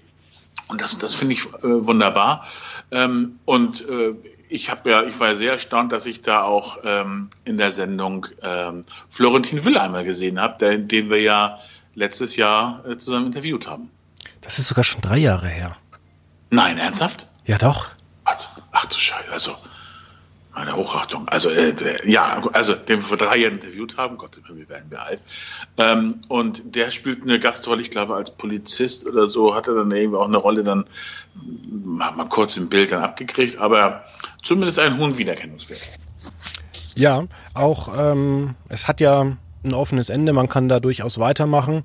Und 0.68 0.80
das, 0.80 0.98
das 0.98 1.14
finde 1.14 1.34
ich 1.34 1.44
äh, 1.44 1.86
wunderbar. 1.86 2.46
Ähm, 2.90 3.38
und 3.44 3.86
äh, 3.86 4.14
ich 4.48 4.70
habe 4.70 4.90
ja, 4.90 5.02
ich 5.02 5.20
war 5.20 5.36
sehr 5.36 5.52
erstaunt, 5.52 5.92
dass 5.92 6.06
ich 6.06 6.22
da 6.22 6.42
auch 6.42 6.78
ähm, 6.84 7.28
in 7.44 7.58
der 7.58 7.70
Sendung 7.70 8.26
ähm, 8.42 8.82
Florentin 9.10 9.64
Will 9.66 9.76
einmal 9.76 10.04
gesehen 10.04 10.40
habe, 10.40 10.56
den, 10.58 10.88
den 10.88 11.10
wir 11.10 11.20
ja 11.20 11.58
letztes 11.94 12.36
Jahr 12.36 12.82
äh, 12.86 12.96
zusammen 12.96 13.26
interviewt 13.26 13.66
haben. 13.66 13.90
Das 14.46 14.60
ist 14.60 14.68
sogar 14.68 14.84
schon 14.84 15.00
drei 15.00 15.18
Jahre 15.18 15.48
her. 15.48 15.76
Nein, 16.50 16.78
ernsthaft? 16.78 17.26
Ja, 17.44 17.58
doch. 17.58 17.88
Ach 18.24 18.86
du 18.86 18.96
Scheiße, 18.96 19.32
also 19.32 19.56
meine 20.54 20.76
Hochachtung. 20.76 21.28
Also 21.28 21.50
äh, 21.50 21.74
ja, 22.08 22.42
also 22.52 22.74
den 22.74 23.00
wir 23.00 23.02
vor 23.02 23.16
drei 23.16 23.38
Jahren 23.38 23.54
interviewt 23.54 23.96
haben, 23.96 24.16
Gott, 24.18 24.40
wir 24.48 24.68
werden 24.68 24.88
wir 24.90 25.02
alt. 25.02 25.20
Ähm, 25.78 26.20
und 26.28 26.76
der 26.76 26.92
spielt 26.92 27.22
eine 27.22 27.40
Gastrolle, 27.40 27.82
ich 27.82 27.90
glaube 27.90 28.14
als 28.14 28.30
Polizist 28.30 29.06
oder 29.06 29.26
so, 29.26 29.54
hat 29.54 29.66
er 29.66 29.74
dann 29.74 29.90
irgendwie 29.90 30.16
auch 30.16 30.28
eine 30.28 30.36
Rolle 30.36 30.62
dann 30.62 30.84
mal, 31.84 32.12
mal 32.12 32.28
kurz 32.28 32.56
im 32.56 32.68
Bild 32.68 32.92
dann 32.92 33.02
abgekriegt, 33.02 33.58
aber 33.58 34.04
zumindest 34.42 34.78
einen 34.78 34.96
hohen 34.98 35.18
Wiedererkennungswert. 35.18 35.80
Ja, 36.94 37.24
auch 37.52 37.96
ähm, 37.98 38.54
es 38.68 38.86
hat 38.86 39.00
ja 39.00 39.36
ein 39.64 39.74
offenes 39.74 40.08
Ende, 40.08 40.32
man 40.32 40.48
kann 40.48 40.68
da 40.68 40.78
durchaus 40.80 41.18
weitermachen. 41.18 41.84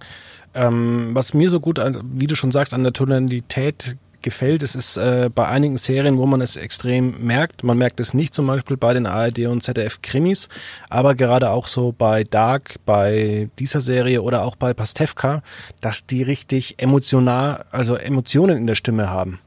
Ähm, 0.54 1.10
was 1.14 1.34
mir 1.34 1.50
so 1.50 1.60
gut, 1.60 1.80
wie 2.14 2.28
du 2.28 2.36
schon 2.36 2.52
sagst, 2.52 2.74
an 2.74 2.84
der 2.84 2.94
Tonalität 2.94 3.96
gefällt, 4.22 4.64
es 4.64 4.76
ist 4.76 4.98
äh, 4.98 5.30
bei 5.34 5.48
einigen 5.48 5.78
Serien, 5.78 6.18
wo 6.18 6.26
man 6.26 6.42
es 6.42 6.56
extrem 6.56 7.26
merkt. 7.26 7.64
Man 7.64 7.78
merkt 7.78 8.00
es 8.00 8.14
nicht 8.14 8.34
zum 8.34 8.48
Beispiel 8.48 8.78
bei 8.78 8.94
den 8.94 9.06
ARD 9.06 9.40
und 9.48 9.64
ZDF 9.64 10.02
Krimis, 10.02 10.50
aber 10.90 11.16
gerade 11.16 11.50
auch 11.50 11.68
so 11.68 11.94
bei 11.98 12.24
Dark, 12.24 12.76
bei 12.86 13.50
dieser 13.60 13.82
Serie 13.82 14.22
oder 14.22 14.44
auch 14.44 14.56
bei 14.56 14.74
Pastewka, 14.74 15.42
dass 15.82 16.06
die 16.06 16.24
richtig 16.24 16.76
emotional, 16.78 17.66
also 17.72 17.96
Emotionen 17.96 18.58
in 18.58 18.68
der 18.68 18.76
Stimme 18.76 19.10
haben. 19.10 19.40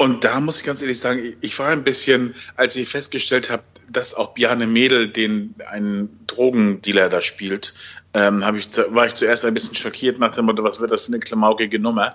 Und 0.00 0.24
da 0.24 0.40
muss 0.40 0.60
ich 0.60 0.64
ganz 0.64 0.80
ehrlich 0.80 0.98
sagen, 0.98 1.36
ich 1.42 1.58
war 1.58 1.68
ein 1.68 1.84
bisschen, 1.84 2.34
als 2.56 2.74
ich 2.74 2.88
festgestellt 2.88 3.50
habe, 3.50 3.64
dass 3.90 4.14
auch 4.14 4.32
Bjarne 4.32 4.66
Mädel 4.66 5.08
den 5.08 5.54
einen 5.66 6.24
Drogendealer 6.26 7.10
da 7.10 7.20
spielt, 7.20 7.74
ähm, 8.14 8.42
ich, 8.56 8.68
war 8.78 9.06
ich 9.06 9.12
zuerst 9.12 9.44
ein 9.44 9.52
bisschen 9.52 9.74
schockiert 9.74 10.18
nach 10.18 10.30
dem 10.30 10.46
Motto, 10.46 10.64
was 10.64 10.80
wird 10.80 10.90
das 10.90 11.02
für 11.02 11.08
eine 11.08 11.20
klamaukige 11.20 11.78
Nummer. 11.78 12.14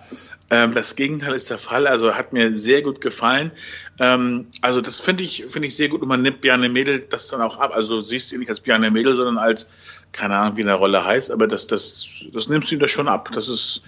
Ähm, 0.49 0.73
das 0.73 0.95
Gegenteil 0.95 1.35
ist 1.35 1.51
der 1.51 1.59
Fall, 1.59 1.85
also 1.85 2.15
hat 2.15 2.33
mir 2.33 2.57
sehr 2.57 2.81
gut 2.81 3.01
gefallen. 3.01 3.51
Ähm, 3.99 4.47
also 4.61 4.81
das 4.81 4.99
finde 4.99 5.23
ich, 5.23 5.45
finde 5.47 5.67
ich 5.67 5.75
sehr 5.75 5.89
gut 5.89 6.01
und 6.01 6.07
man 6.07 6.23
nimmt 6.23 6.41
Bjarne 6.41 6.69
Mädel 6.69 7.05
das 7.07 7.27
dann 7.27 7.41
auch 7.41 7.59
ab. 7.59 7.71
Also 7.71 7.97
du 7.97 8.03
siehst 8.03 8.33
ihn 8.33 8.39
nicht 8.39 8.49
als 8.49 8.61
Bjarne 8.61 8.89
Mädel, 8.89 9.15
sondern 9.15 9.37
als, 9.37 9.69
keine 10.11 10.35
Ahnung, 10.37 10.57
wie 10.57 10.63
eine 10.63 10.73
Rolle 10.73 11.05
heißt, 11.05 11.29
aber 11.29 11.45
das, 11.45 11.67
das, 11.67 12.25
das 12.33 12.49
nimmst 12.49 12.71
du 12.71 12.75
ihm 12.75 12.81
das 12.81 12.89
schon 12.89 13.07
ab. 13.07 13.29
Das 13.35 13.47
ist 13.47 13.83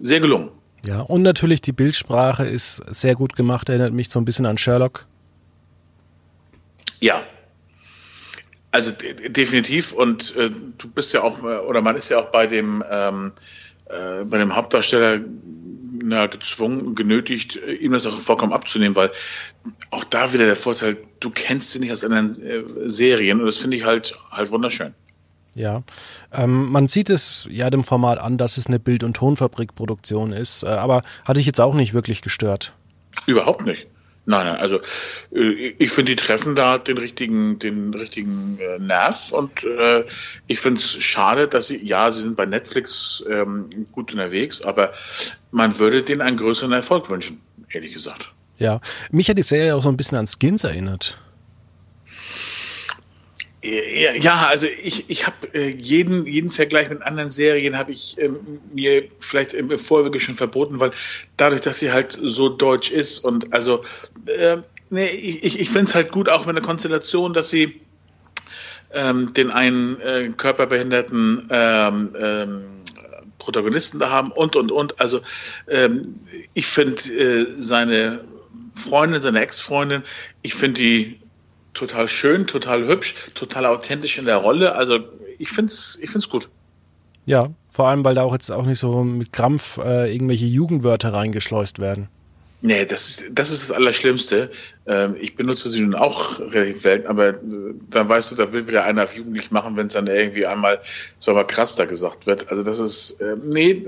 sehr 0.00 0.20
gelungen. 0.20 0.52
Ja, 0.84 1.00
und 1.00 1.22
natürlich 1.22 1.60
die 1.60 1.72
Bildsprache 1.72 2.46
ist 2.46 2.82
sehr 2.90 3.14
gut 3.14 3.34
gemacht, 3.34 3.68
erinnert 3.68 3.92
mich 3.92 4.08
so 4.08 4.20
ein 4.20 4.24
bisschen 4.24 4.46
an 4.46 4.58
Sherlock. 4.58 5.06
Ja, 7.00 7.24
also 8.76 8.92
de 8.92 9.30
definitiv 9.30 9.92
und 9.92 10.36
äh, 10.36 10.50
du 10.50 10.88
bist 10.88 11.14
ja 11.14 11.22
auch, 11.22 11.42
äh, 11.42 11.58
oder 11.58 11.80
man 11.80 11.96
ist 11.96 12.10
ja 12.10 12.18
auch 12.18 12.30
bei 12.30 12.46
dem, 12.46 12.84
ähm, 12.90 13.32
äh, 13.86 14.24
bei 14.24 14.36
dem 14.36 14.54
Hauptdarsteller 14.54 15.20
na, 16.02 16.26
gezwungen, 16.26 16.94
genötigt, 16.94 17.56
äh, 17.56 17.72
ihm 17.72 17.92
das 17.92 18.04
auch 18.04 18.20
vollkommen 18.20 18.52
abzunehmen, 18.52 18.94
weil 18.94 19.12
auch 19.90 20.04
da 20.04 20.34
wieder 20.34 20.44
der 20.44 20.56
Vorteil, 20.56 20.98
du 21.20 21.30
kennst 21.30 21.72
sie 21.72 21.78
nicht 21.78 21.90
aus 21.90 22.04
anderen 22.04 22.42
äh, 22.42 22.64
Serien 22.84 23.40
und 23.40 23.46
das 23.46 23.56
finde 23.56 23.78
ich 23.78 23.84
halt 23.86 24.18
halt 24.30 24.50
wunderschön. 24.50 24.92
Ja, 25.56 25.82
ähm, 26.32 26.70
man 26.70 26.86
sieht 26.86 27.08
es 27.08 27.48
ja 27.50 27.70
dem 27.70 27.82
Format 27.82 28.18
an, 28.18 28.36
dass 28.36 28.58
es 28.58 28.66
eine 28.66 28.78
Bild- 28.78 29.02
und 29.02 29.14
Tonfabrikproduktion 29.14 30.32
ist, 30.32 30.62
äh, 30.62 30.66
aber 30.66 31.00
hatte 31.24 31.40
ich 31.40 31.46
jetzt 31.46 31.62
auch 31.62 31.72
nicht 31.72 31.94
wirklich 31.94 32.20
gestört. 32.20 32.74
Überhaupt 33.26 33.64
nicht. 33.64 33.86
Nein, 34.26 34.44
nein, 34.44 34.56
also 34.56 34.80
äh, 35.32 35.74
ich 35.78 35.90
finde, 35.90 36.14
die 36.14 36.16
treffen 36.16 36.56
da 36.56 36.76
den 36.76 36.98
richtigen, 36.98 37.58
den 37.58 37.94
richtigen 37.94 38.58
äh, 38.60 38.78
Nerv 38.78 39.32
und 39.32 39.64
äh, 39.64 40.04
ich 40.46 40.60
finde 40.60 40.78
es 40.78 41.02
schade, 41.02 41.48
dass 41.48 41.68
sie, 41.68 41.82
ja, 41.82 42.10
sie 42.10 42.20
sind 42.20 42.36
bei 42.36 42.44
Netflix 42.44 43.24
ähm, 43.30 43.70
gut 43.92 44.12
unterwegs, 44.12 44.60
aber 44.60 44.92
man 45.52 45.78
würde 45.78 46.02
denen 46.02 46.20
einen 46.20 46.36
größeren 46.36 46.72
Erfolg 46.72 47.08
wünschen, 47.08 47.40
ehrlich 47.70 47.94
gesagt. 47.94 48.32
Ja, 48.58 48.80
mich 49.10 49.30
hat 49.30 49.38
die 49.38 49.42
Serie 49.42 49.74
auch 49.74 49.82
so 49.82 49.88
ein 49.88 49.96
bisschen 49.96 50.18
an 50.18 50.26
Skins 50.26 50.64
erinnert. 50.64 51.18
Ja, 54.20 54.46
also 54.46 54.66
ich, 54.66 55.08
ich 55.08 55.26
habe 55.26 55.54
äh, 55.54 55.68
jeden, 55.68 56.26
jeden 56.26 56.50
Vergleich 56.50 56.88
mit 56.88 57.02
anderen 57.02 57.30
Serien 57.30 57.76
habe 57.76 57.92
ich 57.92 58.16
ähm, 58.20 58.60
mir 58.72 59.04
vielleicht 59.18 59.54
im 59.54 59.78
Vorwege 59.78 60.20
schon 60.20 60.36
verboten, 60.36 60.78
weil 60.78 60.92
dadurch, 61.36 61.62
dass 61.62 61.80
sie 61.80 61.90
halt 61.90 62.12
so 62.12 62.48
deutsch 62.48 62.90
ist 62.90 63.20
und 63.20 63.52
also 63.52 63.84
äh, 64.26 64.58
nee, 64.90 65.06
ich, 65.06 65.58
ich 65.58 65.68
finde 65.70 65.86
es 65.86 65.94
halt 65.94 66.12
gut, 66.12 66.28
auch 66.28 66.46
mit 66.46 66.54
der 66.54 66.62
Konstellation, 66.62 67.32
dass 67.32 67.50
sie 67.50 67.80
ähm, 68.92 69.32
den 69.34 69.50
einen 69.50 70.00
äh, 70.00 70.30
körperbehinderten 70.36 71.48
ähm, 71.50 72.16
ähm, 72.18 72.64
Protagonisten 73.38 73.98
da 73.98 74.10
haben 74.10 74.32
und 74.32 74.56
und 74.56 74.70
und. 74.70 75.00
Also 75.00 75.20
ähm, 75.68 76.20
ich 76.54 76.66
finde 76.66 77.02
äh, 77.02 77.46
seine 77.58 78.24
Freundin, 78.74 79.20
seine 79.20 79.40
Ex-Freundin, 79.40 80.02
ich 80.42 80.54
finde 80.54 80.80
die 80.80 81.20
total 81.76 82.08
schön, 82.08 82.46
total 82.46 82.86
hübsch, 82.86 83.14
total 83.34 83.66
authentisch 83.66 84.18
in 84.18 84.24
der 84.24 84.36
Rolle. 84.36 84.74
Also 84.74 84.98
ich 85.38 85.50
finde 85.50 85.70
es 85.72 85.98
ich 86.02 86.10
find's 86.10 86.28
gut. 86.28 86.48
Ja, 87.24 87.50
vor 87.68 87.88
allem, 87.88 88.04
weil 88.04 88.14
da 88.14 88.22
auch 88.22 88.32
jetzt 88.32 88.50
auch 88.50 88.66
nicht 88.66 88.78
so 88.78 89.02
mit 89.02 89.32
Krampf 89.32 89.78
äh, 89.78 90.12
irgendwelche 90.12 90.46
Jugendwörter 90.46 91.12
reingeschleust 91.12 91.80
werden. 91.80 92.08
Nee, 92.62 92.86
das 92.86 93.08
ist, 93.08 93.38
das 93.38 93.50
ist 93.50 93.62
das 93.62 93.72
Allerschlimmste. 93.72 94.50
Ähm, 94.86 95.14
ich 95.20 95.34
benutze 95.34 95.68
sie 95.68 95.82
nun 95.82 95.94
auch 95.94 96.40
relativ 96.40 96.80
selten, 96.80 97.06
aber 97.06 97.28
äh, 97.28 97.34
dann 97.90 98.08
weißt 98.08 98.32
du, 98.32 98.36
da 98.36 98.52
will 98.52 98.66
wieder 98.66 98.84
einer 98.84 99.02
auf 99.02 99.14
jugendlich 99.14 99.50
machen, 99.50 99.76
wenn 99.76 99.88
es 99.88 99.92
dann 99.92 100.06
irgendwie 100.06 100.46
einmal 100.46 100.80
zweimal 101.18 101.46
krass 101.46 101.76
da 101.76 101.84
gesagt 101.84 102.26
wird. 102.26 102.48
Also 102.50 102.62
das 102.62 102.78
ist, 102.78 103.20
äh, 103.20 103.36
nee, 103.44 103.84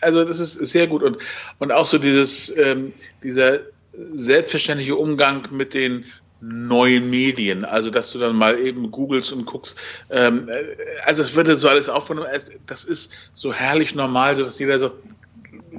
also 0.00 0.24
das 0.24 0.38
ist 0.38 0.54
sehr 0.54 0.86
gut 0.86 1.02
und, 1.02 1.18
und 1.58 1.72
auch 1.72 1.86
so 1.86 1.98
dieses, 1.98 2.56
ähm, 2.56 2.92
dieser 3.22 3.60
selbstverständliche 3.92 4.96
Umgang 4.96 5.48
mit 5.50 5.74
den 5.74 6.04
neuen 6.42 7.08
Medien. 7.08 7.64
Also, 7.64 7.90
dass 7.90 8.10
du 8.12 8.18
dann 8.18 8.36
mal 8.36 8.58
eben 8.58 8.90
googelst 8.90 9.32
und 9.32 9.46
guckst. 9.46 9.78
Ähm, 10.10 10.48
äh, 10.48 10.64
also, 11.06 11.22
es 11.22 11.34
wird 11.36 11.56
so 11.58 11.68
alles 11.68 11.88
aufgenommen. 11.88 12.28
Das 12.66 12.84
ist 12.84 13.12
so 13.34 13.52
herrlich 13.52 13.94
normal, 13.94 14.34
dass 14.34 14.58
jeder 14.58 14.78
sagt, 14.78 14.94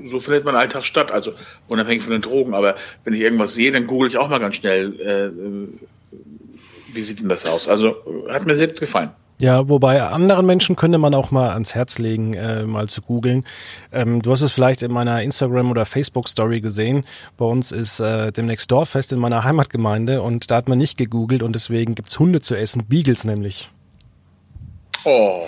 so 0.07 0.19
findet 0.19 0.45
mein 0.45 0.55
Alltag 0.55 0.85
statt. 0.85 1.11
Also, 1.11 1.33
unabhängig 1.67 2.03
von 2.03 2.13
den 2.13 2.21
Drogen. 2.21 2.53
Aber 2.53 2.75
wenn 3.03 3.13
ich 3.13 3.19
irgendwas 3.19 3.53
sehe, 3.53 3.71
dann 3.71 3.85
google 3.85 4.09
ich 4.09 4.17
auch 4.17 4.29
mal 4.29 4.39
ganz 4.39 4.55
schnell, 4.55 4.99
äh, 4.99 5.25
äh 5.27 5.67
wie 6.93 7.01
sieht 7.01 7.19
denn 7.19 7.29
das 7.29 7.45
aus? 7.45 7.67
Also, 7.67 8.25
hat 8.29 8.45
mir 8.45 8.55
sehr 8.55 8.67
gefallen. 8.67 9.11
Ja, 9.43 9.67
wobei 9.67 10.01
anderen 10.01 10.45
Menschen 10.45 10.77
könnte 10.77 10.97
man 10.97 11.13
auch 11.13 11.29
mal 11.29 11.49
ans 11.49 11.75
Herz 11.75 11.99
legen, 11.99 12.33
äh, 12.33 12.63
mal 12.63 12.87
zu 12.87 13.01
googeln. 13.01 13.45
Ähm, 13.91 14.21
du 14.21 14.31
hast 14.31 14.39
es 14.39 14.53
vielleicht 14.53 14.81
in 14.83 14.89
meiner 14.89 15.21
Instagram- 15.21 15.69
oder 15.69 15.85
Facebook-Story 15.85 16.61
gesehen. 16.61 17.03
Bei 17.35 17.43
uns 17.43 17.73
ist 17.73 17.99
äh, 17.99 18.31
demnächst 18.31 18.71
Dorffest 18.71 19.11
in 19.11 19.19
meiner 19.19 19.43
Heimatgemeinde 19.43 20.21
und 20.21 20.49
da 20.49 20.55
hat 20.55 20.69
man 20.69 20.77
nicht 20.77 20.97
gegoogelt 20.97 21.43
und 21.43 21.55
deswegen 21.55 21.93
gibt's 21.93 22.17
Hunde 22.19 22.39
zu 22.39 22.55
essen, 22.55 22.85
Beagles 22.85 23.25
nämlich. 23.25 23.69
Oh, 25.03 25.45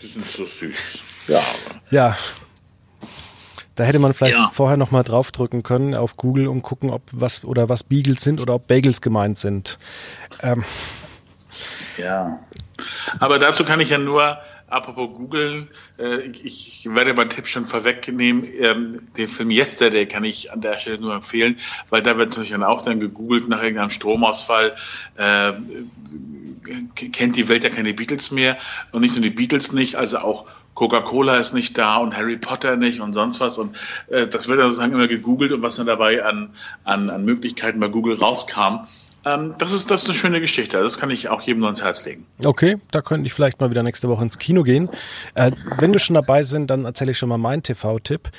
die 0.00 0.06
sind 0.06 0.24
so 0.24 0.46
süß. 0.46 1.00
Ja. 1.28 1.42
Ja. 1.90 2.16
Da 3.74 3.84
hätte 3.84 3.98
man 3.98 4.14
vielleicht 4.14 4.36
ja. 4.36 4.50
vorher 4.50 4.78
noch 4.78 4.90
mal 4.90 5.02
draufdrücken 5.02 5.62
können 5.62 5.94
auf 5.94 6.16
Google 6.16 6.48
und 6.48 6.62
gucken, 6.62 6.88
ob 6.88 7.02
was 7.12 7.44
oder 7.44 7.68
was 7.68 7.82
Beagles 7.82 8.22
sind 8.22 8.40
oder 8.40 8.54
ob 8.54 8.66
Bagels 8.66 9.02
gemeint 9.02 9.36
sind. 9.36 9.78
Ähm, 10.42 10.64
ja. 11.96 12.40
Aber 13.20 13.38
dazu 13.38 13.64
kann 13.64 13.80
ich 13.80 13.90
ja 13.90 13.98
nur, 13.98 14.38
apropos 14.68 15.16
Google, 15.16 15.68
äh, 15.98 16.18
ich 16.42 16.88
werde 16.90 17.14
meinen 17.14 17.30
Tipp 17.30 17.48
schon 17.48 17.64
vorwegnehmen. 17.64 18.44
Ähm, 18.44 19.00
den 19.16 19.28
Film 19.28 19.50
Yesterday 19.50 20.06
kann 20.06 20.24
ich 20.24 20.52
an 20.52 20.60
der 20.60 20.78
Stelle 20.78 20.98
nur 20.98 21.14
empfehlen, 21.14 21.58
weil 21.88 22.02
da 22.02 22.16
wird 22.18 22.30
natürlich 22.30 22.50
dann 22.50 22.64
auch 22.64 22.82
dann 22.82 23.00
gegoogelt 23.00 23.48
nach 23.48 23.62
irgendeinem 23.62 23.90
Stromausfall. 23.90 24.74
Äh, 25.16 25.52
kennt 27.12 27.36
die 27.36 27.48
Welt 27.48 27.64
ja 27.64 27.70
keine 27.70 27.94
Beatles 27.94 28.32
mehr 28.32 28.56
und 28.90 29.00
nicht 29.00 29.14
nur 29.14 29.22
die 29.22 29.30
Beatles 29.30 29.72
nicht, 29.72 29.94
also 29.94 30.18
auch 30.18 30.46
Coca-Cola 30.74 31.38
ist 31.38 31.54
nicht 31.54 31.78
da 31.78 31.96
und 31.96 32.16
Harry 32.16 32.36
Potter 32.36 32.76
nicht 32.76 33.00
und 33.00 33.14
sonst 33.14 33.40
was. 33.40 33.58
Und 33.58 33.76
äh, 34.08 34.28
das 34.28 34.46
wird 34.46 34.60
dann 34.60 34.66
sozusagen 34.68 34.92
immer 34.92 35.08
gegoogelt 35.08 35.52
und 35.52 35.62
was 35.62 35.76
dann 35.76 35.86
dabei 35.86 36.22
an, 36.22 36.50
an, 36.84 37.08
an 37.08 37.24
Möglichkeiten 37.24 37.80
bei 37.80 37.88
Google 37.88 38.16
rauskam, 38.16 38.60
ähm, 38.60 38.86
das, 39.58 39.72
ist, 39.72 39.90
das 39.90 40.02
ist 40.02 40.08
eine 40.08 40.18
schöne 40.18 40.40
Geschichte. 40.40 40.80
Das 40.80 40.98
kann 40.98 41.10
ich 41.10 41.28
auch 41.28 41.42
jedem 41.42 41.60
nur 41.60 41.68
ins 41.68 41.82
Herz 41.82 42.04
legen. 42.04 42.26
Okay, 42.44 42.76
da 42.92 43.02
könnte 43.02 43.26
ich 43.26 43.32
vielleicht 43.32 43.60
mal 43.60 43.70
wieder 43.70 43.82
nächste 43.82 44.08
Woche 44.08 44.22
ins 44.22 44.38
Kino 44.38 44.62
gehen. 44.62 44.88
Äh, 45.34 45.50
wenn 45.78 45.92
wir 45.92 45.98
schon 45.98 46.14
dabei 46.14 46.44
sind, 46.44 46.70
dann 46.70 46.84
erzähle 46.84 47.10
ich 47.10 47.18
schon 47.18 47.28
mal 47.28 47.38
meinen 47.38 47.62
TV-Tipp. 47.62 48.30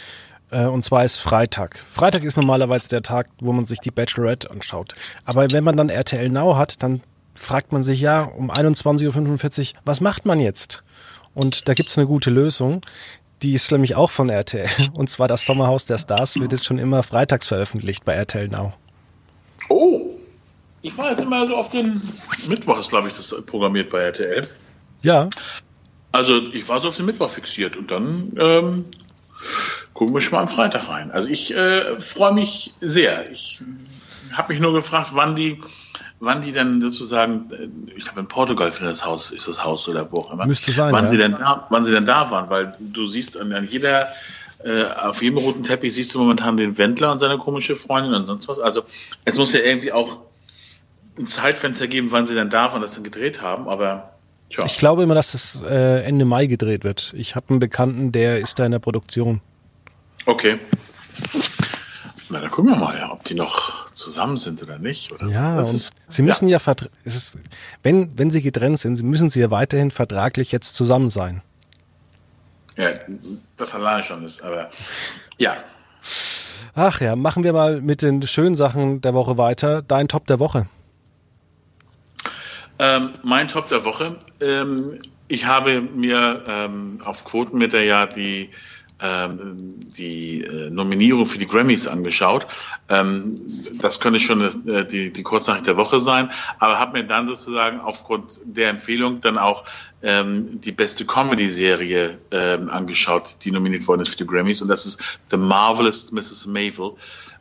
Äh, 0.50 0.66
und 0.66 0.86
zwar 0.86 1.04
ist 1.04 1.18
Freitag. 1.18 1.84
Freitag 1.92 2.24
ist 2.24 2.38
normalerweise 2.38 2.88
der 2.88 3.02
Tag, 3.02 3.28
wo 3.42 3.52
man 3.52 3.66
sich 3.66 3.80
die 3.80 3.92
Bachelorette 3.92 4.50
anschaut. 4.50 4.96
Aber 5.26 5.52
wenn 5.52 5.64
man 5.64 5.76
dann 5.76 5.90
RTL 5.90 6.30
Now 6.30 6.56
hat, 6.56 6.82
dann 6.84 7.02
fragt 7.36 7.72
man 7.72 7.84
sich 7.84 8.00
ja 8.00 8.24
um 8.24 8.50
21.45 8.50 9.74
Uhr, 9.74 9.80
was 9.86 10.02
macht 10.02 10.26
man 10.26 10.40
jetzt? 10.40 10.84
Und 11.34 11.68
da 11.68 11.74
gibt 11.74 11.90
es 11.90 11.98
eine 11.98 12.08
gute 12.08 12.30
Lösung. 12.30 12.82
Die 13.44 13.54
ist 13.54 13.72
nämlich 13.72 13.96
auch 13.96 14.10
von 14.10 14.30
RTL. 14.30 14.70
Und 14.94 15.10
zwar 15.10 15.28
das 15.28 15.46
Sommerhaus 15.46 15.86
der 15.86 15.98
Stars 15.98 16.40
wird 16.40 16.52
jetzt 16.52 16.66
schon 16.66 16.80
immer 16.80 17.04
freitags 17.04 17.46
veröffentlicht 17.46 18.06
bei 18.06 18.14
RTL 18.14 18.48
Now. 18.48 18.74
Oh, 19.70 20.07
ich 20.82 20.98
war 20.98 21.12
jetzt 21.12 21.22
immer 21.22 21.48
so 21.48 21.56
auf 21.56 21.70
den 21.70 22.02
Mittwoch, 22.48 22.88
glaube 22.88 23.10
ich, 23.10 23.16
das 23.16 23.36
programmiert 23.46 23.90
bei 23.90 24.00
RTL. 24.00 24.48
Ja. 25.02 25.30
Also 26.12 26.40
ich 26.54 26.68
war 26.70 26.80
so 26.80 26.90
auf 26.90 26.96
den 26.96 27.06
Mittwoch 27.06 27.30
fixiert 27.30 27.76
und 27.76 27.92
dann 27.92 28.34
ähm, 28.40 28.86
gucken 29.94 30.14
wir 30.14 30.22
schon 30.22 30.34
mal 30.34 30.42
am 30.42 30.48
Freitag 30.48 30.90
rein. 30.90 31.12
Also 31.12 31.30
ich 31.30 31.56
äh, 31.56 32.00
freue 32.00 32.34
mich 32.34 32.74
sehr. 32.80 33.30
Ich 33.32 33.62
habe 34.32 34.54
mich 34.54 34.62
nur 34.62 34.74
gefragt, 34.74 35.12
wann 35.14 35.36
die, 35.36 35.62
wann 36.20 36.42
die 36.42 36.52
dann 36.52 36.82
sozusagen, 36.82 37.52
äh, 37.52 37.98
ich 37.98 38.06
glaube 38.06 38.22
in 38.22 38.28
Portugal 38.28 38.72
für 38.72 38.86
das 38.86 39.06
Haus 39.06 39.32
ist 39.32 39.48
das 39.48 39.64
Haus 39.64 39.88
oder 39.90 40.12
wo 40.12 40.20
auch 40.20 40.34
immer. 40.34 40.46
Müsste 40.46 40.72
sein. 40.72 40.94
Wann 40.94 41.06
ja. 41.06 41.10
sie 41.12 41.18
denn 41.18 41.34
da, 41.34 41.68
wann 41.70 41.86
sie 41.86 41.92
denn 41.92 42.06
da 42.06 42.32
waren, 42.32 42.50
weil 42.50 42.76
du 42.80 43.06
siehst 43.06 43.40
an, 43.40 43.52
an 43.54 43.68
jeder 43.68 44.10
äh, 44.64 44.86
auf 44.86 45.22
jedem 45.22 45.38
roten 45.38 45.64
Teppich 45.64 45.94
siehst 45.94 46.16
du 46.16 46.20
momentan 46.20 46.58
den 46.58 46.78
Wendler 46.78 47.12
und 47.12 47.20
seine 47.20 47.38
komische 47.38 47.76
Freundin 47.76 48.14
und 48.14 48.26
sonst 48.26 48.48
was. 48.48 48.60
Also 48.60 48.84
es 49.26 49.38
muss 49.38 49.54
ja 49.54 49.60
irgendwie 49.60 49.92
auch 49.92 50.22
ein 51.18 51.28
Zeitfenster 51.28 51.88
geben, 51.88 52.12
wann 52.12 52.26
sie 52.26 52.36
dann 52.36 52.50
da 52.50 52.72
waren, 52.72 52.82
das 52.82 52.96
dann 52.96 53.04
gedreht 53.04 53.42
haben, 53.42 53.68
aber 53.68 54.14
tja. 54.50 54.64
Ich 54.66 54.78
glaube 54.78 55.04
immer, 55.04 55.16
dass 55.16 55.32
das 55.32 55.62
äh, 55.64 56.04
Ende 56.04 56.26
Mai 56.26 56.48
gedreht 56.48 56.84
wird. 56.84 57.14
Ich 57.16 57.36
habe 57.36 57.50
einen 57.50 57.60
Bekannten, 57.60 58.12
der 58.12 58.40
ist 58.40 58.60
da 58.60 58.66
in 58.66 58.72
der 58.72 58.80
Produktion. 58.80 59.42
Okay. 60.26 60.60
Na, 62.30 62.42
dann 62.42 62.52
gucken 62.52 62.72
wir 62.72 62.78
mal, 62.78 62.98
ja, 62.98 63.12
ob 63.12 63.24
die 63.24 63.36
noch 63.36 63.90
zusammen 63.92 64.38
sind 64.38 64.62
oder 64.62 64.78
nicht. 64.78 65.12
Oder 65.14 65.28
ja, 65.28 65.60
ist, 65.60 65.94
sie 66.10 66.22
müssen 66.22 66.50
ja, 66.50 66.60
ja 66.60 66.74
ist, 67.06 67.38
wenn, 67.84 68.18
wenn 68.18 68.30
sie 68.30 68.42
getrennt 68.42 68.80
sind, 68.80 69.02
müssen 69.02 69.30
sie 69.30 69.40
ja 69.40 69.50
weiterhin 69.50 69.92
vertraglich 69.92 70.52
jetzt 70.52 70.76
zusammen 70.76 71.10
sein. 71.10 71.42
Ja, 72.76 72.90
das 73.56 73.74
alleine 73.74 74.04
schon 74.04 74.24
ist, 74.24 74.44
aber 74.44 74.70
ja. 75.38 75.56
Ach 76.76 77.02
ja, 77.02 77.16
machen 77.16 77.44
wir 77.44 77.54
mal 77.54 77.82
mit 77.82 78.02
den 78.02 78.22
schönen 78.22 78.56
Sachen 78.56 79.02
der 79.02 79.14
Woche 79.14 79.38
weiter. 79.38 79.82
Dein 79.82 80.08
Top 80.08 80.28
der 80.28 80.40
Woche. 80.40 80.68
Ähm, 82.80 83.14
mein 83.24 83.48
Top 83.48 83.70
der 83.70 83.86
Woche. 83.86 84.16
Ähm, 84.40 85.00
ich 85.28 85.46
habe 85.46 85.82
mir 85.82 86.44
ähm, 86.48 87.00
auf 87.04 87.26
Quotenmeter 87.26 87.82
ja 87.82 88.06
die 88.06 88.50
ähm, 89.00 89.80
die 89.96 90.44
äh, 90.44 90.72
Nominierung 90.72 91.28
für 91.28 91.38
die 91.38 91.46
Grammys 91.46 91.88
angeschaut. 91.88 92.48
Ähm, 92.90 93.36
das 93.80 94.00
könnte 94.00 94.20
schon 94.20 94.68
äh, 94.68 94.88
die, 94.88 95.14
die 95.14 95.22
Kurznachricht 95.22 95.68
der 95.68 95.78
Woche 95.78 96.00
sein, 96.00 96.32
aber 96.58 96.80
habe 96.80 96.98
mir 96.98 97.06
dann 97.06 97.28
sozusagen 97.28 97.80
aufgrund 97.80 98.40
der 98.44 98.70
Empfehlung 98.70 99.22
dann 99.22 99.38
auch 99.38 99.66
ähm, 100.02 100.62
die 100.62 100.72
beste 100.72 101.06
Comedy-Serie 101.06 102.18
angeschaut, 102.32 103.38
die 103.44 103.52
nominiert 103.52 103.88
worden 103.88 104.02
ist 104.02 104.10
für 104.10 104.18
die 104.18 104.28
Grammys 104.28 104.62
und 104.62 104.68
das 104.68 104.86
ist 104.86 105.02
The 105.30 105.38
Marvelous 105.38 106.12
Mrs. 106.12 106.48
Mavel. 106.48 106.94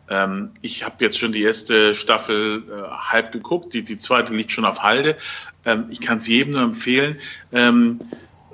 Ähm, 0.08 0.50
ich 0.62 0.84
habe 0.84 1.04
jetzt 1.04 1.18
schon 1.18 1.32
die 1.32 1.42
erste 1.42 1.94
Staffel 1.94 2.64
äh, 2.68 2.90
halb 2.90 3.32
geguckt, 3.32 3.74
die, 3.74 3.82
die 3.82 3.98
zweite 3.98 4.34
liegt 4.34 4.52
schon 4.52 4.64
auf 4.64 4.82
Halde. 4.82 5.16
Ähm, 5.64 5.86
ich 5.90 6.00
kann 6.00 6.18
es 6.18 6.28
jedem 6.28 6.52
nur 6.52 6.62
empfehlen. 6.62 7.18
Ähm, 7.52 8.00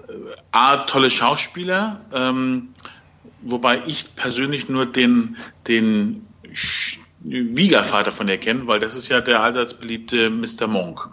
äh, 0.08 0.12
A, 0.50 0.78
tolle 0.78 1.10
Schauspieler, 1.10 2.00
ähm, 2.12 2.68
wobei 3.42 3.82
ich 3.86 4.14
persönlich 4.16 4.68
nur 4.68 4.86
den, 4.86 5.36
den 5.68 6.26
Wiegervater 7.20 8.12
von 8.12 8.28
ihr 8.28 8.38
kenne, 8.38 8.66
weil 8.66 8.80
das 8.80 8.94
ist 8.96 9.08
ja 9.08 9.20
der 9.20 9.42
allseits 9.42 9.74
beliebte 9.74 10.30
Mr. 10.30 10.66
Monk. 10.66 11.08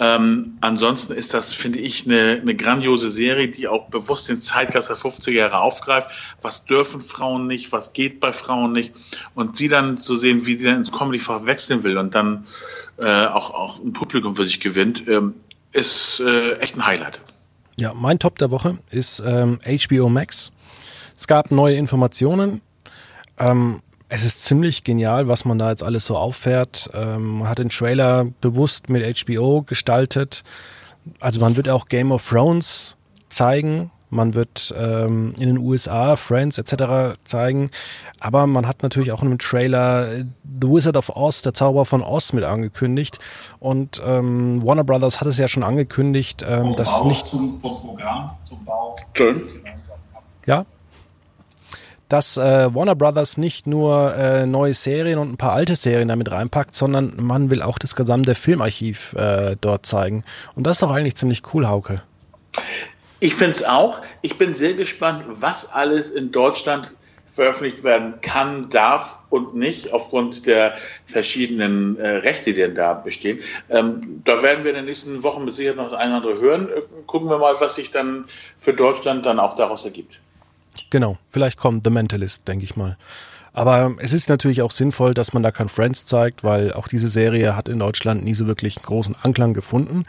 Ähm, 0.00 0.58
ansonsten 0.60 1.12
ist 1.12 1.34
das, 1.34 1.54
finde 1.54 1.78
ich, 1.78 2.06
eine, 2.06 2.40
eine 2.40 2.56
grandiose 2.56 3.08
Serie, 3.08 3.48
die 3.48 3.68
auch 3.68 3.88
bewusst 3.88 4.28
den 4.28 4.40
Zeitgeist 4.40 4.88
der 4.88 4.96
50er 4.96 5.30
Jahre 5.30 5.58
aufgreift. 5.58 6.10
Was 6.42 6.64
dürfen 6.64 7.00
Frauen 7.00 7.46
nicht, 7.46 7.70
was 7.70 7.92
geht 7.92 8.18
bei 8.18 8.32
Frauen 8.32 8.72
nicht? 8.72 8.92
Und 9.34 9.56
sie 9.56 9.68
dann 9.68 9.98
zu 9.98 10.16
sehen, 10.16 10.46
wie 10.46 10.54
sie 10.54 10.64
dann 10.64 10.78
ins 10.78 10.90
Comedy-Fach 10.90 11.46
wechseln 11.46 11.84
will 11.84 11.96
und 11.96 12.14
dann 12.14 12.46
äh, 12.98 13.26
auch, 13.26 13.50
auch 13.50 13.78
ein 13.80 13.92
Publikum 13.92 14.34
für 14.34 14.44
sich 14.44 14.58
gewinnt, 14.58 15.06
ähm, 15.06 15.34
ist 15.72 16.20
äh, 16.20 16.56
echt 16.58 16.76
ein 16.76 16.86
Highlight. 16.86 17.20
Ja, 17.76 17.92
mein 17.94 18.18
Top 18.18 18.38
der 18.38 18.50
Woche 18.50 18.78
ist 18.90 19.22
ähm, 19.24 19.58
HBO 19.64 20.08
Max. 20.08 20.52
Es 21.16 21.26
gab 21.28 21.50
neue 21.50 21.76
Informationen. 21.76 22.60
Ähm, 23.38 23.80
es 24.08 24.24
ist 24.24 24.44
ziemlich 24.44 24.84
genial, 24.84 25.28
was 25.28 25.44
man 25.44 25.58
da 25.58 25.70
jetzt 25.70 25.82
alles 25.82 26.04
so 26.06 26.16
auffährt. 26.16 26.90
Ähm, 26.94 27.38
man 27.38 27.48
hat 27.48 27.58
den 27.58 27.70
Trailer 27.70 28.26
bewusst 28.40 28.88
mit 28.88 29.26
HBO 29.26 29.62
gestaltet. 29.62 30.44
Also 31.20 31.40
man 31.40 31.56
wird 31.56 31.68
auch 31.68 31.88
Game 31.88 32.12
of 32.12 32.28
Thrones 32.28 32.96
zeigen. 33.28 33.90
Man 34.10 34.34
wird 34.34 34.72
ähm, 34.78 35.34
in 35.38 35.46
den 35.48 35.58
USA 35.58 36.14
Friends 36.14 36.58
etc. 36.58 37.18
zeigen. 37.24 37.70
Aber 38.20 38.46
man 38.46 38.68
hat 38.68 38.82
natürlich 38.82 39.10
auch 39.10 39.22
in 39.22 39.30
dem 39.30 39.38
Trailer 39.38 40.18
The 40.18 40.68
Wizard 40.68 40.96
of 40.96 41.10
Oz, 41.16 41.42
der 41.42 41.52
Zauber 41.52 41.84
von 41.84 42.00
Oz, 42.00 42.32
mit 42.32 42.44
angekündigt. 42.44 43.18
Und 43.58 44.00
ähm, 44.04 44.64
Warner 44.64 44.84
Brothers 44.84 45.20
hat 45.20 45.26
es 45.26 45.38
ja 45.38 45.48
schon 45.48 45.64
angekündigt, 45.64 46.44
ähm, 46.46 46.76
dass 46.76 47.02
nicht. 47.02 47.24
Zum, 47.26 47.60
zum 47.60 47.80
Programm, 47.80 48.30
zum 48.42 48.64
Bau. 48.64 48.94
Ja, 50.46 50.64
dass 52.08 52.36
äh, 52.36 52.74
Warner 52.74 52.94
Brothers 52.94 53.36
nicht 53.36 53.66
nur 53.66 54.14
äh, 54.14 54.46
neue 54.46 54.74
Serien 54.74 55.18
und 55.18 55.32
ein 55.32 55.36
paar 55.36 55.52
alte 55.52 55.76
Serien 55.76 56.08
damit 56.08 56.30
reinpackt, 56.30 56.76
sondern 56.76 57.14
man 57.16 57.50
will 57.50 57.62
auch 57.62 57.78
das 57.78 57.96
gesamte 57.96 58.34
Filmarchiv 58.34 59.14
äh, 59.14 59.56
dort 59.60 59.86
zeigen. 59.86 60.24
Und 60.54 60.66
das 60.66 60.76
ist 60.76 60.82
doch 60.82 60.90
eigentlich 60.90 61.16
ziemlich 61.16 61.42
cool, 61.52 61.68
Hauke. 61.68 62.02
Ich 63.20 63.34
finde 63.34 63.52
es 63.52 63.64
auch. 63.64 64.02
Ich 64.22 64.36
bin 64.38 64.54
sehr 64.54 64.74
gespannt, 64.74 65.24
was 65.40 65.72
alles 65.72 66.10
in 66.10 66.30
Deutschland 66.30 66.94
veröffentlicht 67.34 67.82
werden 67.82 68.20
kann, 68.20 68.70
darf 68.70 69.18
und 69.30 69.56
nicht 69.56 69.92
aufgrund 69.92 70.46
der 70.46 70.76
verschiedenen 71.06 71.98
äh, 71.98 72.08
Rechte, 72.08 72.52
die 72.52 72.60
denn 72.60 72.74
da 72.74 72.94
bestehen. 72.94 73.40
Ähm, 73.70 74.22
da 74.24 74.42
werden 74.42 74.62
wir 74.62 74.70
in 74.70 74.76
den 74.76 74.84
nächsten 74.84 75.22
Wochen 75.22 75.44
mit 75.44 75.56
Sicherheit 75.56 75.76
noch 75.76 75.90
das 75.90 75.98
eine 75.98 76.18
oder 76.18 76.28
andere 76.28 76.40
hören. 76.40 76.68
Äh, 76.68 76.82
gucken 77.06 77.28
wir 77.28 77.38
mal, 77.38 77.56
was 77.58 77.74
sich 77.74 77.90
dann 77.90 78.26
für 78.56 78.72
Deutschland 78.72 79.26
dann 79.26 79.40
auch 79.40 79.56
daraus 79.56 79.84
ergibt. 79.84 80.20
Genau, 80.90 81.18
vielleicht 81.28 81.58
kommt 81.58 81.84
The 81.84 81.90
Mentalist, 81.90 82.46
denke 82.48 82.64
ich 82.64 82.76
mal. 82.76 82.96
Aber 83.52 83.94
es 83.98 84.12
ist 84.12 84.28
natürlich 84.28 84.62
auch 84.62 84.72
sinnvoll, 84.72 85.14
dass 85.14 85.32
man 85.32 85.42
da 85.42 85.52
kein 85.52 85.68
Friends 85.68 86.06
zeigt, 86.06 86.42
weil 86.42 86.72
auch 86.72 86.88
diese 86.88 87.08
Serie 87.08 87.56
hat 87.56 87.68
in 87.68 87.78
Deutschland 87.78 88.24
nie 88.24 88.34
so 88.34 88.46
wirklich 88.46 88.82
großen 88.82 89.14
Anklang 89.22 89.54
gefunden. 89.54 90.06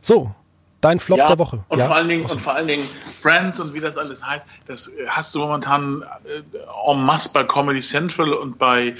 So, 0.00 0.32
Dein 0.80 1.00
Flop 1.00 1.18
ja, 1.18 1.26
der 1.26 1.38
Woche. 1.38 1.64
Und, 1.68 1.80
ja? 1.80 1.86
vor 1.86 1.96
allen 1.96 2.08
Dingen, 2.08 2.24
und 2.24 2.40
vor 2.40 2.54
allen 2.54 2.68
Dingen 2.68 2.86
Friends 3.12 3.58
und 3.58 3.74
wie 3.74 3.80
das 3.80 3.96
alles 3.96 4.24
heißt, 4.24 4.46
das 4.66 4.92
hast 5.08 5.34
du 5.34 5.40
momentan 5.40 6.02
äh, 6.24 6.90
en 6.90 7.04
masse 7.04 7.30
bei 7.32 7.42
Comedy 7.42 7.80
Central 7.80 8.32
und 8.32 8.58
bei 8.58 8.94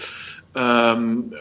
ähm, 0.57 1.33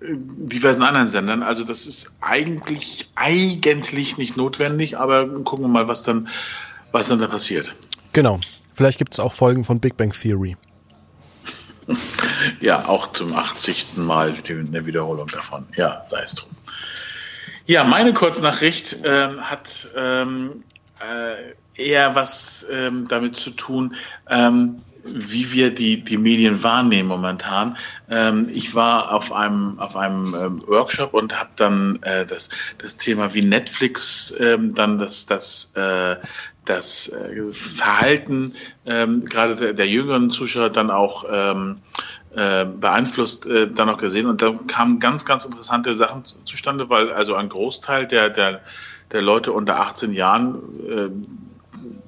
diversen 0.00 0.82
anderen 0.82 1.08
Sendern. 1.08 1.42
Also 1.42 1.64
das 1.64 1.86
ist 1.86 2.16
eigentlich, 2.22 3.10
eigentlich 3.16 4.16
nicht 4.16 4.38
notwendig, 4.38 4.96
aber 4.98 5.26
gucken 5.28 5.66
wir 5.66 5.68
mal, 5.68 5.88
was 5.88 6.04
dann, 6.04 6.28
was 6.90 7.08
dann 7.08 7.18
da 7.18 7.26
passiert. 7.26 7.74
Genau. 8.14 8.40
Vielleicht 8.82 8.98
gibt 8.98 9.14
es 9.14 9.20
auch 9.20 9.32
Folgen 9.32 9.62
von 9.62 9.78
Big 9.78 9.96
Bang 9.96 10.10
Theory. 10.10 10.56
ja, 12.60 12.88
auch 12.88 13.12
zum 13.12 13.32
80. 13.32 13.98
Mal 13.98 14.34
eine 14.48 14.86
Wiederholung 14.86 15.28
davon. 15.28 15.66
Ja, 15.76 16.02
sei 16.04 16.22
es 16.22 16.34
drum. 16.34 16.50
Ja, 17.64 17.84
meine 17.84 18.12
Kurznachricht 18.12 18.96
ähm, 19.04 19.40
hat 19.40 19.88
ähm, 19.94 20.64
äh, 20.98 21.54
eher 21.80 22.16
was 22.16 22.66
ähm, 22.72 23.06
damit 23.06 23.36
zu 23.36 23.50
tun, 23.50 23.94
ähm, 24.28 24.78
wie 25.04 25.52
wir 25.52 25.74
die, 25.74 26.04
die 26.04 26.16
Medien 26.16 26.62
wahrnehmen 26.62 27.08
momentan. 27.08 27.76
Ähm, 28.08 28.48
ich 28.52 28.74
war 28.74 29.12
auf 29.12 29.32
einem, 29.32 29.78
auf 29.78 29.96
einem 29.96 30.34
ähm, 30.34 30.62
Workshop 30.66 31.14
und 31.14 31.38
habe 31.38 31.50
dann 31.56 31.98
äh, 32.02 32.26
das, 32.26 32.50
das 32.78 32.96
Thema 32.96 33.34
wie 33.34 33.42
Netflix 33.42 34.34
ähm, 34.38 34.74
dann 34.74 34.98
das, 34.98 35.26
das, 35.26 35.74
äh, 35.76 36.16
das 36.64 37.08
äh, 37.08 37.52
Verhalten 37.52 38.54
ähm, 38.86 39.24
gerade 39.24 39.56
der, 39.56 39.72
der 39.72 39.88
jüngeren 39.88 40.30
Zuschauer 40.30 40.70
dann 40.70 40.90
auch 40.90 41.24
ähm, 41.30 41.78
äh, 42.34 42.64
beeinflusst 42.64 43.46
äh, 43.46 43.68
dann 43.70 43.88
noch 43.88 43.98
gesehen 43.98 44.26
und 44.26 44.40
da 44.40 44.54
kamen 44.66 45.00
ganz, 45.00 45.24
ganz 45.24 45.44
interessante 45.44 45.92
Sachen 45.94 46.24
zustande, 46.24 46.88
weil 46.88 47.12
also 47.12 47.34
ein 47.34 47.48
Großteil 47.48 48.06
der, 48.06 48.30
der, 48.30 48.60
der 49.10 49.22
Leute 49.22 49.52
unter 49.52 49.80
18 49.80 50.12
Jahren, 50.12 50.54
äh, 50.88 51.10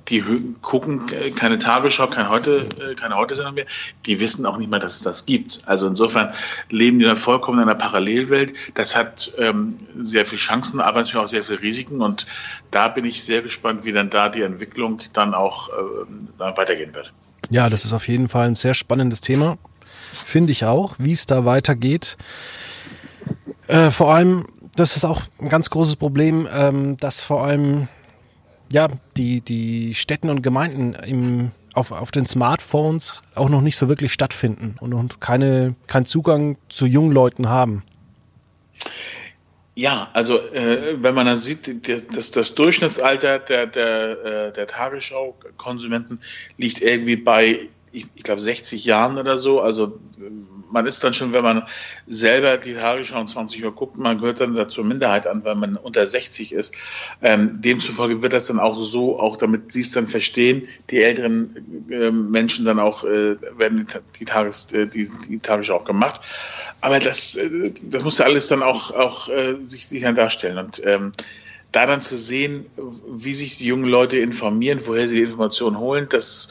die 0.08 0.22
gucken 0.60 1.06
keine 1.34 1.58
Tagesschau, 1.58 2.08
kein 2.08 2.28
heute, 2.28 2.68
äh, 2.80 2.94
keine 2.94 3.16
Heute-Sendung 3.16 3.54
mehr, 3.54 3.66
die 4.06 4.20
wissen 4.20 4.46
auch 4.46 4.58
nicht 4.58 4.70
mehr, 4.70 4.80
dass 4.80 4.96
es 4.96 5.02
das 5.02 5.26
gibt. 5.26 5.62
Also 5.66 5.86
insofern 5.86 6.32
leben 6.70 6.98
die 6.98 7.04
dann 7.04 7.16
vollkommen 7.16 7.58
in 7.58 7.68
einer 7.68 7.78
Parallelwelt. 7.78 8.54
Das 8.74 8.96
hat 8.96 9.34
ähm, 9.38 9.76
sehr 10.00 10.26
viele 10.26 10.40
Chancen, 10.40 10.80
aber 10.80 11.00
natürlich 11.00 11.24
auch 11.24 11.28
sehr 11.28 11.44
viele 11.44 11.60
Risiken 11.60 12.00
und 12.00 12.26
da 12.70 12.88
bin 12.88 13.04
ich 13.04 13.24
sehr 13.24 13.42
gespannt, 13.42 13.84
wie 13.84 13.92
dann 13.92 14.10
da 14.10 14.28
die 14.28 14.42
Entwicklung 14.42 15.00
dann 15.12 15.34
auch 15.34 15.68
äh, 15.68 15.72
dann 16.38 16.56
weitergehen 16.56 16.94
wird. 16.94 17.12
Ja, 17.50 17.68
das 17.68 17.84
ist 17.84 17.92
auf 17.92 18.08
jeden 18.08 18.28
Fall 18.28 18.46
ein 18.46 18.54
sehr 18.54 18.74
spannendes 18.74 19.20
Thema 19.20 19.58
finde 20.14 20.52
ich 20.52 20.64
auch, 20.64 20.94
wie 20.98 21.12
es 21.12 21.26
da 21.26 21.44
weitergeht. 21.44 22.16
Äh, 23.66 23.90
vor 23.90 24.14
allem, 24.14 24.46
das 24.76 24.96
ist 24.96 25.04
auch 25.04 25.22
ein 25.40 25.48
ganz 25.48 25.70
großes 25.70 25.96
Problem, 25.96 26.48
ähm, 26.52 26.96
dass 26.98 27.20
vor 27.20 27.44
allem 27.44 27.88
ja 28.74 28.88
die 29.16 29.40
die 29.40 29.94
Städten 29.94 30.28
und 30.28 30.42
Gemeinden 30.42 30.94
im 30.94 31.52
auf, 31.72 31.90
auf 31.92 32.10
den 32.10 32.26
Smartphones 32.26 33.22
auch 33.34 33.48
noch 33.48 33.60
nicht 33.60 33.76
so 33.76 33.88
wirklich 33.88 34.12
stattfinden 34.12 34.76
und, 34.80 34.92
und 34.92 35.20
keine 35.20 35.74
keinen 35.86 36.06
Zugang 36.06 36.56
zu 36.68 36.86
jungen 36.86 37.12
Leuten 37.12 37.48
haben. 37.48 37.82
Ja, 39.76 40.08
also 40.12 40.38
äh, 40.38 41.02
wenn 41.02 41.14
man 41.14 41.26
dann 41.26 41.36
sieht, 41.36 41.88
dass 41.88 42.30
das 42.30 42.54
Durchschnittsalter 42.54 43.40
der, 43.40 43.66
der, 43.66 44.24
äh, 44.24 44.52
der 44.52 44.66
Tagesschau-Konsumenten 44.68 46.20
liegt 46.58 46.80
irgendwie 46.80 47.16
bei 47.16 47.68
ich, 47.94 48.06
ich 48.14 48.22
glaube, 48.24 48.40
60 48.40 48.84
Jahren 48.84 49.18
oder 49.18 49.38
so. 49.38 49.60
Also 49.60 49.98
man 50.74 50.86
ist 50.86 51.02
dann 51.04 51.14
schon, 51.14 51.32
wenn 51.32 51.44
man 51.44 51.62
selber 52.08 52.58
die 52.58 52.74
Tagesschau 52.74 53.20
um 53.20 53.28
20 53.28 53.64
Uhr 53.64 53.72
guckt, 53.72 53.96
man 53.96 54.18
gehört 54.18 54.40
dann 54.40 54.54
dazu 54.54 54.82
Minderheit 54.82 55.26
an, 55.26 55.44
weil 55.44 55.54
man 55.54 55.76
unter 55.76 56.04
60 56.04 56.52
ist. 56.52 56.74
Ähm, 57.22 57.60
demzufolge 57.62 58.22
wird 58.22 58.32
das 58.32 58.48
dann 58.48 58.58
auch 58.58 58.82
so, 58.82 59.18
auch 59.20 59.36
damit 59.36 59.72
sie 59.72 59.82
es 59.82 59.92
dann 59.92 60.08
verstehen, 60.08 60.66
die 60.90 61.00
älteren 61.00 61.86
äh, 61.90 62.10
Menschen 62.10 62.64
dann 62.64 62.80
auch, 62.80 63.04
äh, 63.04 63.36
werden 63.56 63.86
die, 64.18 64.24
Tages, 64.24 64.72
äh, 64.72 64.88
die, 64.88 65.08
die 65.28 65.38
Tagesschau 65.38 65.76
auch 65.76 65.84
gemacht. 65.84 66.20
Aber 66.80 66.98
das, 66.98 67.36
äh, 67.36 67.72
das 67.84 68.02
muss 68.02 68.18
ja 68.18 68.26
alles 68.26 68.48
dann 68.48 68.64
auch, 68.64 68.90
auch 68.90 69.28
äh, 69.28 69.54
sich, 69.60 69.86
sich 69.86 70.02
dann 70.02 70.16
darstellen. 70.16 70.58
Und 70.58 70.82
ähm, 70.84 71.12
da 71.70 71.86
dann 71.86 72.00
zu 72.00 72.18
sehen, 72.18 72.66
wie 73.08 73.34
sich 73.34 73.58
die 73.58 73.66
jungen 73.66 73.88
Leute 73.88 74.18
informieren, 74.18 74.80
woher 74.84 75.06
sie 75.06 75.16
die 75.16 75.22
Informationen 75.22 75.78
holen, 75.78 76.08
das 76.10 76.50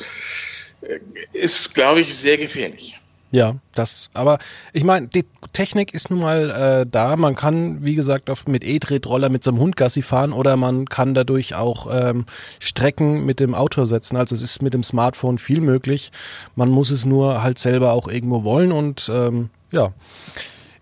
ist, 1.32 1.76
glaube 1.76 2.02
ich, 2.02 2.16
sehr 2.16 2.38
gefährlich. 2.38 3.00
Ja, 3.34 3.56
das, 3.74 4.12
aber 4.14 4.38
ich 4.74 4.84
meine, 4.84 5.08
die 5.08 5.26
Technik 5.54 5.96
ist 5.96 6.12
nun 6.12 6.20
mal 6.20 6.52
äh, 6.52 6.86
da. 6.86 7.16
Man 7.16 7.36
kann, 7.36 7.84
wie 7.84 7.96
gesagt, 7.96 8.30
auf, 8.30 8.46
mit 8.46 8.64
E-Tretroller 8.64 9.30
mit 9.30 9.44
so 9.44 9.50
einem 9.50 9.60
Hundgassi 9.60 10.04
fahren 10.04 10.34
oder 10.34 10.56
man 10.56 10.86
kann 10.86 11.16
dadurch 11.16 11.56
auch 11.56 11.88
ähm, 11.92 12.26
Strecken 12.60 13.26
mit 13.26 13.40
dem 13.40 13.56
Auto 13.56 13.86
setzen. 13.86 14.18
Also 14.18 14.36
es 14.36 14.44
ist 14.44 14.62
mit 14.62 14.76
dem 14.76 14.84
Smartphone 14.84 15.40
viel 15.40 15.62
möglich. 15.62 16.12
Man 16.56 16.70
muss 16.70 16.92
es 16.92 17.06
nur 17.06 17.42
halt 17.42 17.58
selber 17.58 17.94
auch 17.94 18.08
irgendwo 18.08 18.44
wollen 18.44 18.72
und 18.72 19.10
ähm, 19.12 19.50
ja. 19.72 19.94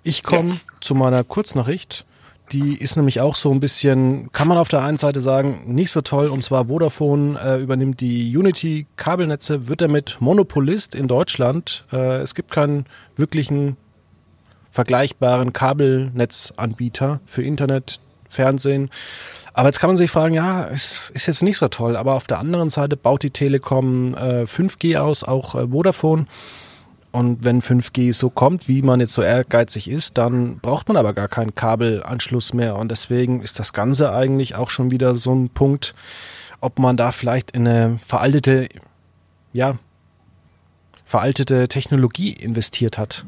Ich 0.03 0.21
komme 0.21 0.49
ja. 0.49 0.55
zu 0.81 0.93
meiner 0.93 1.23
Kurznachricht. 1.23 2.05
Die 2.51 2.75
ist 2.75 2.97
nämlich 2.97 3.21
auch 3.21 3.35
so 3.35 3.51
ein 3.51 3.61
bisschen, 3.61 4.31
kann 4.33 4.47
man 4.47 4.57
auf 4.57 4.67
der 4.67 4.81
einen 4.81 4.97
Seite 4.97 5.21
sagen, 5.21 5.61
nicht 5.67 5.91
so 5.91 6.01
toll. 6.01 6.27
Und 6.27 6.43
zwar 6.43 6.67
Vodafone 6.67 7.39
äh, 7.39 7.61
übernimmt 7.61 8.01
die 8.01 8.35
Unity-Kabelnetze, 8.35 9.69
wird 9.69 9.81
damit 9.81 10.17
Monopolist 10.19 10.93
in 10.93 11.07
Deutschland. 11.07 11.85
Äh, 11.93 12.17
es 12.17 12.35
gibt 12.35 12.51
keinen 12.51 12.85
wirklichen 13.15 13.77
vergleichbaren 14.69 15.53
Kabelnetzanbieter 15.53 17.21
für 17.25 17.43
Internet, 17.43 18.01
Fernsehen. 18.27 18.89
Aber 19.53 19.67
jetzt 19.67 19.79
kann 19.79 19.89
man 19.89 19.97
sich 19.97 20.09
fragen, 20.09 20.33
ja, 20.33 20.67
es 20.67 21.09
ist 21.13 21.27
jetzt 21.27 21.43
nicht 21.43 21.57
so 21.57 21.67
toll. 21.67 21.97
Aber 21.97 22.15
auf 22.15 22.27
der 22.27 22.39
anderen 22.39 22.69
Seite 22.69 22.95
baut 22.95 23.23
die 23.23 23.31
Telekom 23.31 24.13
äh, 24.13 24.43
5G 24.43 24.97
aus, 24.97 25.23
auch 25.23 25.55
äh, 25.55 25.67
Vodafone. 25.67 26.25
Und 27.12 27.43
wenn 27.43 27.62
5G 27.62 28.13
so 28.13 28.30
kommt, 28.30 28.67
wie 28.69 28.82
man 28.82 29.02
jetzt 29.02 29.13
so 29.13 29.21
ehrgeizig 29.21 29.89
ist, 29.89 30.17
dann 30.17 30.60
braucht 30.60 30.88
man 30.88 30.95
aber 30.95 31.13
gar 31.13 31.28
keinen 31.28 31.56
Kabelanschluss 31.56 32.54
mehr. 32.54 32.78
Und 32.78 32.89
deswegen 32.89 33.41
ist 33.41 33.60
das 33.60 33.74
Ganze 33.74 34.13
eigentlich 34.13 34.56
auch 34.56 34.69
schon 34.69 34.91
wieder 34.91 35.15
so 35.15 35.36
ein 35.36 35.50
Punkt, 35.50 35.93
ob 36.62 36.80
man 36.80 36.95
da 36.95 37.12
vielleicht 37.12 37.52
in 37.52 37.67
eine 37.67 38.00
veraltete, 38.06 38.69
ja, 39.52 39.78
veraltete 41.04 41.67
Technologie 41.67 42.32
investiert 42.32 42.97
hat. 42.97 43.26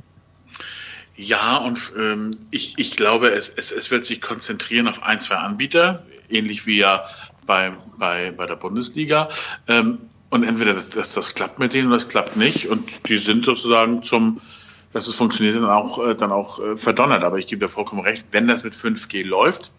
Ja, 1.16 1.58
und 1.58 1.92
ähm, 1.98 2.32
ich, 2.52 2.76
ich 2.78 2.96
glaube, 2.96 3.32
es, 3.32 3.50
es, 3.50 3.72
es 3.72 3.92
wird 3.92 4.06
sich 4.06 4.22
konzentrieren 4.22 4.88
auf 4.88 5.04
ein, 5.04 5.20
zwei 5.20 5.36
Anbieter, 5.36 6.06
ähnlich 6.30 6.66
wie 6.66 6.80
ja 6.80 7.06
bei, 7.46 7.74
bei, 7.98 8.32
bei 8.32 8.46
der 8.48 8.56
Bundesliga. 8.56 9.30
Ähm, 9.68 10.00
und 10.34 10.44
entweder 10.44 10.74
das, 10.74 11.14
das, 11.14 11.36
klappt 11.36 11.60
mit 11.60 11.74
denen 11.74 11.90
oder 11.90 11.98
das 11.98 12.10
klappt 12.10 12.38
nicht. 12.38 12.68
Und 12.68 13.08
die 13.08 13.18
sind 13.18 13.46
sozusagen 13.46 14.02
zum, 14.02 14.42
dass 14.92 15.08
es 15.08 15.14
funktioniert, 15.14 15.56
dann 15.56 15.70
auch, 15.70 16.04
äh, 16.04 16.16
dann 16.16 16.32
auch 16.32 16.60
äh, 16.60 16.76
verdonnert. 16.76 17.24
Aber 17.24 17.38
ich 17.38 17.46
gebe 17.46 17.60
dir 17.60 17.70
vollkommen 17.70 18.02
recht, 18.02 18.26
wenn 18.32 18.48
das 18.48 18.64
mit 18.64 18.74
5G 18.74 19.24
läuft, 19.24 19.72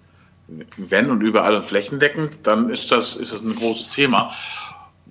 wenn 0.76 1.10
und 1.10 1.22
überall 1.22 1.56
und 1.56 1.64
flächendeckend, 1.64 2.38
dann 2.44 2.70
ist 2.70 2.92
das, 2.92 3.16
ist 3.16 3.32
das 3.32 3.40
ein 3.40 3.56
großes 3.56 3.88
Thema. 3.88 4.30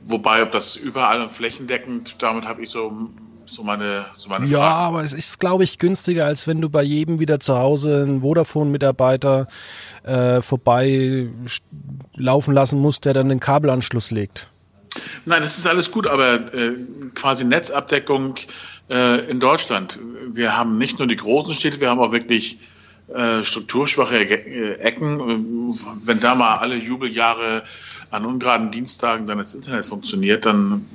Wobei, 0.05 0.43
ob 0.43 0.51
das 0.51 0.77
überall 0.77 1.21
und 1.21 1.33
flächendeckend, 1.33 2.15
damit 2.19 2.47
habe 2.47 2.63
ich 2.63 2.69
so, 2.69 3.09
so 3.45 3.63
meine, 3.63 4.05
so 4.15 4.29
meine 4.29 4.45
Ja, 4.45 4.59
Fragen. 4.59 4.85
aber 4.85 5.03
es 5.03 5.11
ist, 5.11 5.41
glaube 5.41 5.65
ich, 5.65 5.77
günstiger, 5.77 6.25
als 6.25 6.47
wenn 6.47 6.61
du 6.61 6.69
bei 6.69 6.83
jedem 6.83 7.19
wieder 7.19 7.41
zu 7.41 7.57
Hause 7.57 8.03
einen 8.03 8.21
Vodafone-Mitarbeiter 8.21 9.49
äh, 10.03 10.41
vorbei 10.41 11.27
laufen 12.15 12.53
lassen 12.53 12.79
musst, 12.79 13.03
der 13.03 13.13
dann 13.13 13.27
den 13.27 13.41
Kabelanschluss 13.41 14.09
legt. 14.09 14.52
Nein, 15.25 15.41
das 15.41 15.57
ist 15.57 15.67
alles 15.67 15.91
gut, 15.91 16.07
aber 16.07 16.53
äh, 16.53 16.73
quasi 17.13 17.45
Netzabdeckung 17.45 18.35
äh, 18.89 19.29
in 19.29 19.39
Deutschland. 19.39 19.99
Wir 20.27 20.57
haben 20.57 20.77
nicht 20.77 20.99
nur 20.99 21.07
die 21.07 21.15
großen 21.15 21.53
Städte, 21.53 21.81
wir 21.81 21.89
haben 21.89 21.99
auch 21.99 22.11
wirklich 22.11 22.59
äh, 23.07 23.43
strukturschwache 23.43 24.17
äh, 24.17 24.79
Ecken. 24.79 25.69
Wenn 26.05 26.19
da 26.19 26.35
mal 26.35 26.57
alle 26.57 26.75
Jubeljahre 26.75 27.63
an 28.09 28.25
ungeraden 28.25 28.71
Dienstagen 28.71 29.27
dann 29.27 29.39
das 29.39 29.55
Internet 29.55 29.85
funktioniert, 29.85 30.45
dann, 30.45 30.85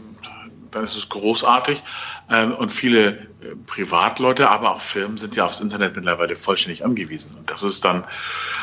dann 0.71 0.85
ist 0.85 0.97
es 0.97 1.09
großartig. 1.09 1.83
Ähm, 2.31 2.53
und 2.53 2.71
viele 2.71 3.09
äh, 3.09 3.19
Privatleute, 3.67 4.49
aber 4.49 4.75
auch 4.75 4.81
Firmen 4.81 5.19
sind 5.19 5.37
ja 5.37 5.45
aufs 5.45 5.61
Internet 5.61 5.97
mittlerweile 5.97 6.37
vollständig 6.37 6.85
angewiesen. 6.85 7.35
Und 7.37 7.51
das 7.51 7.63
ist 7.63 7.85
dann 7.85 8.05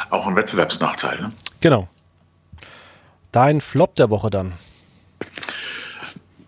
auch 0.10 0.26
ein 0.28 0.36
Wettbewerbsnachteil. 0.36 1.22
Ne? 1.22 1.32
Genau. 1.62 1.88
Dein 3.32 3.62
Flop 3.62 3.96
der 3.96 4.10
Woche 4.10 4.30
dann. 4.30 4.54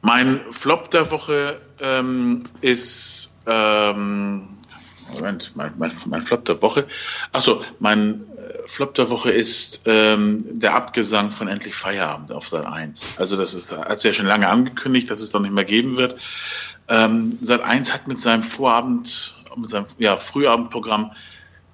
Mein 0.08 0.40
Flop 0.52 0.90
der 0.90 1.12
Woche 1.12 1.60
ähm, 1.82 2.44
ist, 2.62 3.42
ähm, 3.46 4.48
Moment, 5.14 5.52
mein, 5.56 5.74
mein, 5.78 5.92
mein 6.06 6.22
Flop 6.22 6.46
der 6.46 6.62
Woche. 6.62 6.88
Achso, 7.34 7.62
mein 7.80 8.24
äh, 8.38 8.68
Flop 8.68 8.96
der 8.96 9.10
Woche 9.10 9.32
ist 9.32 9.82
ähm, 9.86 10.38
der 10.62 10.76
Abgesang 10.76 11.32
von 11.32 11.50
Endlich 11.50 11.76
Feierabend 11.76 12.32
auf 12.32 12.48
Sat 12.48 12.66
1. 12.66 13.16
Also 13.18 13.36
das 13.36 13.54
ist, 13.54 13.78
hat 13.78 14.00
sie 14.00 14.08
ja 14.08 14.14
schon 14.14 14.28
lange 14.28 14.48
angekündigt, 14.48 15.12
dass 15.12 15.20
es 15.20 15.32
doch 15.32 15.42
nicht 15.42 15.54
mehr 15.54 15.66
geben 15.66 15.98
wird. 15.98 16.16
Ähm, 16.88 17.38
Sat 17.42 17.60
1 17.60 17.94
hat 17.94 18.08
mit 18.08 18.22
seinem 18.22 18.44
Vorabend, 18.44 19.36
mit 19.58 19.70
seinem 19.70 19.88
ja, 19.98 20.16
Frühabendprogramm 20.16 21.12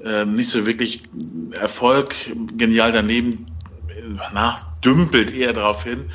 ähm, 0.03 0.33
nicht 0.33 0.49
so 0.49 0.65
wirklich 0.65 1.03
Erfolg. 1.51 2.15
Genial 2.57 2.91
daneben, 2.93 3.45
na, 4.33 4.73
dümpelt 4.83 5.29
eher 5.29 5.53
darauf 5.53 5.83
hin. 5.83 6.09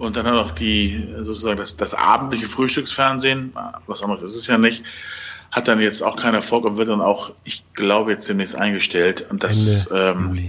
Und 0.00 0.16
dann 0.16 0.24
hat 0.24 0.32
auch 0.32 0.50
die, 0.50 1.08
sozusagen 1.20 1.58
das, 1.58 1.76
das 1.76 1.92
abendliche 1.92 2.46
Frühstücksfernsehen, 2.46 3.52
was 3.86 4.02
anderes 4.02 4.22
ist 4.22 4.34
es 4.34 4.46
ja 4.46 4.56
nicht, 4.56 4.82
hat 5.50 5.68
dann 5.68 5.78
jetzt 5.78 6.00
auch 6.00 6.16
keinen 6.16 6.36
Erfolg 6.36 6.64
und 6.64 6.78
wird 6.78 6.88
dann 6.88 7.02
auch, 7.02 7.32
ich 7.44 7.64
glaube, 7.74 8.12
jetzt 8.12 8.26
demnächst 8.26 8.56
eingestellt. 8.56 9.26
Und 9.28 9.44
das 9.44 9.90
ähm, 9.94 10.48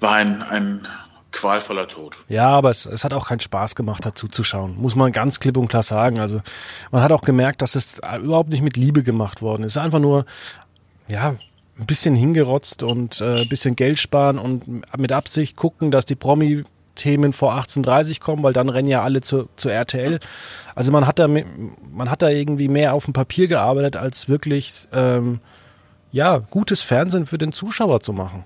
war 0.00 0.12
ein, 0.12 0.42
ein 0.42 0.86
qualvoller 1.32 1.88
Tod. 1.88 2.18
Ja, 2.28 2.48
aber 2.50 2.68
es, 2.68 2.84
es 2.84 3.04
hat 3.04 3.14
auch 3.14 3.28
keinen 3.28 3.40
Spaß 3.40 3.74
gemacht, 3.74 4.04
dazu 4.04 4.28
zu 4.28 4.44
schauen. 4.44 4.76
Muss 4.76 4.96
man 4.96 5.12
ganz 5.12 5.40
klipp 5.40 5.56
und 5.56 5.68
klar 5.68 5.82
sagen. 5.82 6.20
Also 6.20 6.42
man 6.90 7.02
hat 7.02 7.10
auch 7.10 7.22
gemerkt, 7.22 7.62
dass 7.62 7.76
es 7.76 8.00
überhaupt 8.22 8.50
nicht 8.50 8.62
mit 8.62 8.76
Liebe 8.76 9.02
gemacht 9.02 9.40
worden 9.40 9.64
ist. 9.64 9.78
Einfach 9.78 9.98
nur, 9.98 10.26
ja, 11.08 11.36
ein 11.78 11.86
bisschen 11.86 12.14
hingerotzt 12.14 12.82
und 12.82 13.22
äh, 13.22 13.40
ein 13.40 13.48
bisschen 13.48 13.76
Geld 13.76 13.98
sparen 13.98 14.38
und 14.38 14.84
mit 14.98 15.10
Absicht 15.10 15.56
gucken, 15.56 15.90
dass 15.90 16.04
die 16.04 16.16
Promi 16.16 16.64
Themen 16.94 17.32
vor 17.32 17.54
18.30 17.54 18.20
kommen, 18.20 18.42
weil 18.42 18.52
dann 18.52 18.68
rennen 18.68 18.88
ja 18.88 19.02
alle 19.02 19.20
zu, 19.20 19.48
zu 19.56 19.68
RTL. 19.68 20.20
Also 20.74 20.92
man 20.92 21.06
hat 21.06 21.18
da 21.18 21.28
man 21.28 22.10
hat 22.10 22.22
da 22.22 22.28
irgendwie 22.28 22.68
mehr 22.68 22.94
auf 22.94 23.04
dem 23.04 23.12
Papier 23.12 23.48
gearbeitet, 23.48 23.96
als 23.96 24.28
wirklich 24.28 24.86
ähm, 24.92 25.40
ja 26.12 26.38
gutes 26.38 26.82
Fernsehen 26.82 27.26
für 27.26 27.38
den 27.38 27.52
Zuschauer 27.52 28.00
zu 28.00 28.12
machen. 28.12 28.44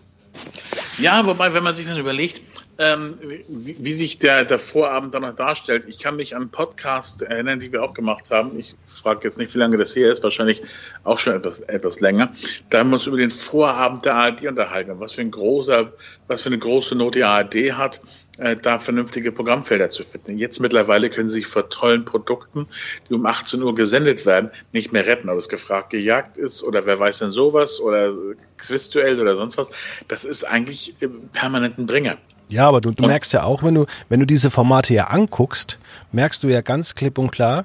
Ja, 0.98 1.26
wobei, 1.26 1.54
wenn 1.54 1.62
man 1.62 1.74
sich 1.74 1.87
dann 1.87 1.98
überlegt, 1.98 2.40
ähm, 2.78 3.18
wie, 3.48 3.76
wie, 3.80 3.92
sich 3.92 4.20
der, 4.20 4.44
der 4.44 4.60
Vorabend 4.60 5.12
dann 5.12 5.22
noch 5.22 5.34
darstellt. 5.34 5.86
Ich 5.88 5.98
kann 5.98 6.14
mich 6.14 6.36
an 6.36 6.42
einen 6.42 6.50
Podcast 6.50 7.22
erinnern, 7.22 7.58
die 7.58 7.72
wir 7.72 7.82
auch 7.82 7.92
gemacht 7.92 8.30
haben. 8.30 8.56
Ich 8.56 8.76
frage 8.86 9.20
jetzt 9.24 9.36
nicht, 9.36 9.52
wie 9.54 9.58
lange 9.58 9.76
das 9.76 9.96
her 9.96 10.12
ist, 10.12 10.22
wahrscheinlich 10.22 10.62
auch 11.02 11.18
schon 11.18 11.34
etwas, 11.34 11.58
etwas 11.60 11.98
länger. 11.98 12.32
Da 12.70 12.78
haben 12.78 12.90
wir 12.90 12.94
uns 12.94 13.08
über 13.08 13.16
den 13.16 13.30
Vorabend 13.30 14.04
der 14.04 14.14
ARD 14.14 14.46
unterhalten, 14.46 15.00
was 15.00 15.12
für 15.12 15.22
ein 15.22 15.32
großer, 15.32 15.92
was 16.28 16.42
für 16.42 16.50
eine 16.50 16.58
große 16.58 16.94
Not 16.94 17.16
die 17.16 17.24
ARD 17.24 17.72
hat, 17.72 18.00
äh, 18.38 18.56
da 18.56 18.78
vernünftige 18.78 19.32
Programmfelder 19.32 19.90
zu 19.90 20.04
finden. 20.04 20.38
Jetzt 20.38 20.60
mittlerweile 20.60 21.10
können 21.10 21.28
sie 21.28 21.40
sich 21.40 21.48
vor 21.48 21.68
tollen 21.68 22.04
Produkten, 22.04 22.68
die 23.08 23.14
um 23.14 23.26
18 23.26 23.60
Uhr 23.60 23.74
gesendet 23.74 24.24
werden, 24.24 24.52
nicht 24.72 24.92
mehr 24.92 25.04
retten, 25.04 25.28
ob 25.30 25.38
es 25.38 25.48
gefragt 25.48 25.90
gejagt 25.90 26.38
ist 26.38 26.62
oder 26.62 26.86
wer 26.86 27.00
weiß 27.00 27.18
denn 27.18 27.30
sowas 27.30 27.80
oder 27.80 28.14
Quizduell 28.56 29.20
oder 29.20 29.34
sonst 29.34 29.58
was. 29.58 29.68
Das 30.06 30.24
ist 30.24 30.44
eigentlich 30.44 30.94
permanent 31.32 31.78
ein 31.78 31.86
Bringer. 31.86 32.16
Ja, 32.48 32.66
aber 32.66 32.80
du, 32.80 32.90
du 32.92 33.06
merkst 33.06 33.32
ja 33.32 33.42
auch, 33.42 33.62
wenn 33.62 33.74
du, 33.74 33.87
wenn 34.08 34.20
du 34.20 34.26
diese 34.26 34.50
Formate 34.50 34.94
ja 34.94 35.08
anguckst, 35.08 35.78
merkst 36.12 36.42
du 36.42 36.48
ja 36.48 36.61
ganz 36.61 36.94
klipp 36.94 37.18
und 37.18 37.30
klar, 37.30 37.64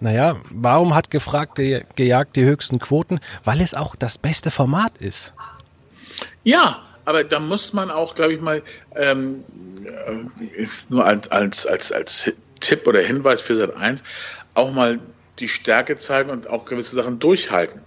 naja, 0.00 0.36
warum 0.50 0.94
hat 0.94 1.10
gefragt 1.10 1.56
gejagt 1.56 2.36
die 2.36 2.44
höchsten 2.44 2.78
Quoten? 2.80 3.20
Weil 3.44 3.60
es 3.60 3.74
auch 3.74 3.94
das 3.94 4.18
beste 4.18 4.50
Format 4.50 4.96
ist. 4.98 5.32
Ja, 6.42 6.82
aber 7.04 7.24
da 7.24 7.38
muss 7.38 7.72
man 7.72 7.90
auch, 7.90 8.14
glaube 8.14 8.32
ich 8.32 8.40
mal, 8.40 8.62
ähm, 8.96 9.44
äh, 9.84 10.66
nur 10.88 11.04
als, 11.04 11.30
als, 11.30 11.66
als, 11.66 11.92
als 11.92 12.32
Tipp 12.60 12.86
oder 12.86 13.00
Hinweis 13.00 13.40
für 13.40 13.56
Sat 13.56 13.76
1 13.76 14.04
auch 14.54 14.72
mal 14.72 14.98
die 15.38 15.48
Stärke 15.48 15.96
zeigen 15.98 16.30
und 16.30 16.48
auch 16.48 16.64
gewisse 16.64 16.96
Sachen 16.96 17.18
durchhalten. 17.18 17.82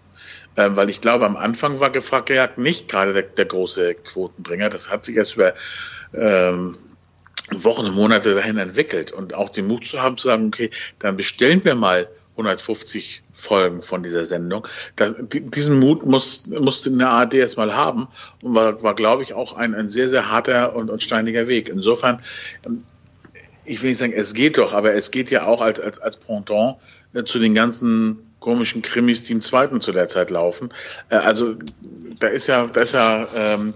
Ähm, 0.58 0.78
weil 0.78 0.90
ich 0.90 1.02
glaube, 1.02 1.26
am 1.26 1.36
Anfang 1.36 1.82
war 1.82 1.90
gefragt 1.90 2.28
gejagt 2.28 2.58
nicht 2.58 2.88
gerade 2.88 3.12
der, 3.14 3.24
der 3.24 3.46
große 3.46 3.96
Quotenbringer. 3.96 4.70
Das 4.70 4.90
hat 4.90 5.04
sich 5.04 5.18
erst 5.18 5.36
über 5.36 5.54
ähm, 6.18 6.78
Wochen 7.52 7.92
Monate 7.92 8.34
dahin 8.34 8.58
entwickelt 8.58 9.12
und 9.12 9.34
auch 9.34 9.50
den 9.50 9.68
Mut 9.68 9.86
zu 9.86 10.02
haben, 10.02 10.18
zu 10.18 10.28
sagen, 10.28 10.48
okay, 10.48 10.72
dann 11.00 11.16
bestellen 11.16 11.64
wir 11.64 11.76
mal 11.76 12.08
150 12.32 13.24
Folgen 13.32 13.82
von 13.82 14.04
dieser 14.04 14.26
Sendung. 14.26 14.68
Das, 14.96 15.14
diesen 15.20 15.80
Mut 15.80 16.06
muss, 16.06 16.48
musste 16.48 16.90
eine 16.90 17.10
ARD 17.10 17.36
erstmal 17.36 17.76
haben 17.76 18.08
und 18.42 18.56
war, 18.56 18.82
war 18.84 18.96
glaube 18.96 19.24
ich, 19.24 19.34
auch 19.34 19.54
ein, 19.54 19.74
ein 19.74 19.90
sehr, 19.90 20.10
sehr 20.10 20.30
harter 20.30 20.76
und, 20.76 20.90
und 20.90 21.02
steiniger 21.02 21.48
Weg. 21.48 21.70
Insofern, 21.70 22.22
ähm, 22.66 22.84
ich 23.64 23.82
will 23.82 23.90
nicht 23.90 24.00
sagen, 24.00 24.14
es 24.14 24.34
geht 24.34 24.58
doch, 24.58 24.74
aber 24.74 24.94
es 24.94 25.12
geht 25.12 25.32
ja 25.32 25.46
auch 25.46 25.62
als, 25.62 25.80
als, 25.80 26.00
als 26.00 26.18
Pendant 26.18 26.78
äh, 27.14 27.24
zu 27.24 27.40
den 27.40 27.54
ganzen 27.54 28.20
komischen 28.40 28.82
Krimis, 28.82 29.24
die 29.24 29.34
im 29.34 29.42
zweiten 29.42 29.82
zu 29.82 29.92
der 29.92 30.08
Zeit 30.08 30.30
laufen. 30.30 30.74
Äh, 31.10 31.16
also 31.16 31.56
da 32.20 32.28
ist 32.28 32.48
ja, 32.48 32.68
da 32.68 32.82
ist 32.82 32.94
ja, 32.94 33.28
ähm, 33.36 33.74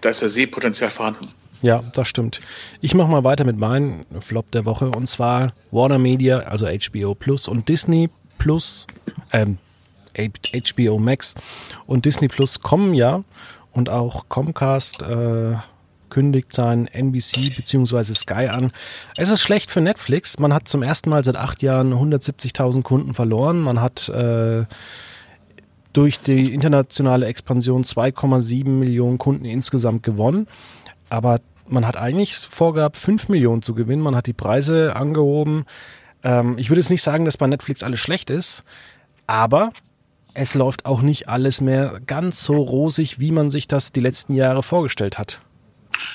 da 0.00 0.10
ist 0.10 0.22
ja 0.22 0.28
Sehpotenzial 0.28 0.90
vorhanden. 0.90 1.28
Ja, 1.62 1.82
das 1.92 2.08
stimmt. 2.08 2.40
Ich 2.80 2.94
mache 2.94 3.10
mal 3.10 3.24
weiter 3.24 3.44
mit 3.44 3.58
meinem 3.58 4.04
Flop 4.18 4.50
der 4.50 4.64
Woche 4.64 4.90
und 4.90 5.08
zwar 5.08 5.52
Warner 5.70 5.98
Media, 5.98 6.38
also 6.38 6.66
HBO 6.66 7.14
Plus 7.14 7.48
und 7.48 7.68
Disney 7.68 8.08
Plus, 8.38 8.86
ähm, 9.32 9.58
HBO 10.16 10.98
Max 10.98 11.34
und 11.86 12.06
Disney 12.06 12.28
Plus 12.28 12.60
kommen 12.60 12.94
ja 12.94 13.22
und 13.72 13.90
auch 13.90 14.28
Comcast 14.28 15.02
äh, 15.02 15.56
kündigt 16.08 16.52
sein 16.52 16.86
NBC 16.88 17.56
bzw. 17.56 18.14
Sky 18.14 18.48
an. 18.50 18.72
Es 19.16 19.28
ist 19.28 19.40
schlecht 19.40 19.70
für 19.70 19.80
Netflix. 19.80 20.38
Man 20.38 20.52
hat 20.52 20.66
zum 20.66 20.82
ersten 20.82 21.10
Mal 21.10 21.24
seit 21.24 21.36
acht 21.36 21.62
Jahren 21.62 21.94
170.000 21.94 22.82
Kunden 22.82 23.14
verloren. 23.14 23.60
Man 23.60 23.80
hat 23.80 24.08
äh, 24.08 24.64
durch 25.92 26.20
die 26.20 26.52
internationale 26.52 27.26
Expansion 27.26 27.84
2,7 27.84 28.68
Millionen 28.68 29.18
Kunden 29.18 29.44
insgesamt 29.44 30.02
gewonnen. 30.02 30.46
Aber 31.08 31.40
man 31.70 31.86
hat 31.86 31.96
eigentlich 31.96 32.36
vorgehabt, 32.36 32.96
5 32.96 33.28
Millionen 33.28 33.62
zu 33.62 33.74
gewinnen. 33.74 34.02
Man 34.02 34.16
hat 34.16 34.26
die 34.26 34.32
Preise 34.32 34.96
angehoben. 34.96 35.64
Ähm, 36.22 36.58
ich 36.58 36.70
würde 36.70 36.80
jetzt 36.80 36.90
nicht 36.90 37.02
sagen, 37.02 37.24
dass 37.24 37.36
bei 37.36 37.46
Netflix 37.46 37.82
alles 37.82 38.00
schlecht 38.00 38.30
ist, 38.30 38.64
aber 39.26 39.70
es 40.34 40.54
läuft 40.54 40.86
auch 40.86 41.02
nicht 41.02 41.28
alles 41.28 41.60
mehr 41.60 42.00
ganz 42.06 42.44
so 42.44 42.54
rosig, 42.54 43.18
wie 43.18 43.32
man 43.32 43.50
sich 43.50 43.68
das 43.68 43.92
die 43.92 44.00
letzten 44.00 44.34
Jahre 44.34 44.62
vorgestellt 44.62 45.18
hat. 45.18 45.40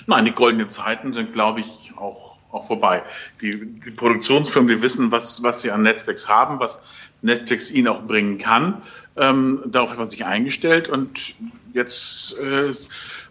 Nein, 0.08 0.26
die 0.26 0.32
goldenen 0.32 0.70
Zeiten 0.70 1.14
sind, 1.14 1.34
glaube 1.34 1.62
ich, 1.62 1.92
auch, 1.98 2.38
auch 2.52 2.66
vorbei. 2.66 3.04
Die, 3.42 3.66
die 3.66 3.92
Produktionsfirmen, 3.92 4.70
die 4.70 4.82
wissen, 4.82 5.12
was, 5.12 5.44
was 5.44 5.62
sie 5.62 5.72
an 5.72 5.84
Netflix 5.84 6.30
haben, 6.30 6.60
was 6.60 6.88
Netflix 7.22 7.72
ihnen 7.72 7.88
auch 7.88 8.04
bringen 8.04 8.38
kann. 8.38 8.82
Ähm, 9.18 9.64
darauf 9.66 9.92
hat 9.92 9.98
man 9.98 10.08
sich 10.08 10.26
eingestellt 10.26 10.90
und 10.90 11.36
jetzt 11.74 12.38
äh, 12.40 12.74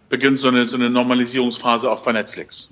beginnt 0.09 0.39
so 0.39 0.47
eine, 0.47 0.65
so 0.65 0.77
eine 0.77 0.89
Normalisierungsphase 0.89 1.91
auch 1.91 2.01
bei 2.01 2.11
Netflix. 2.11 2.69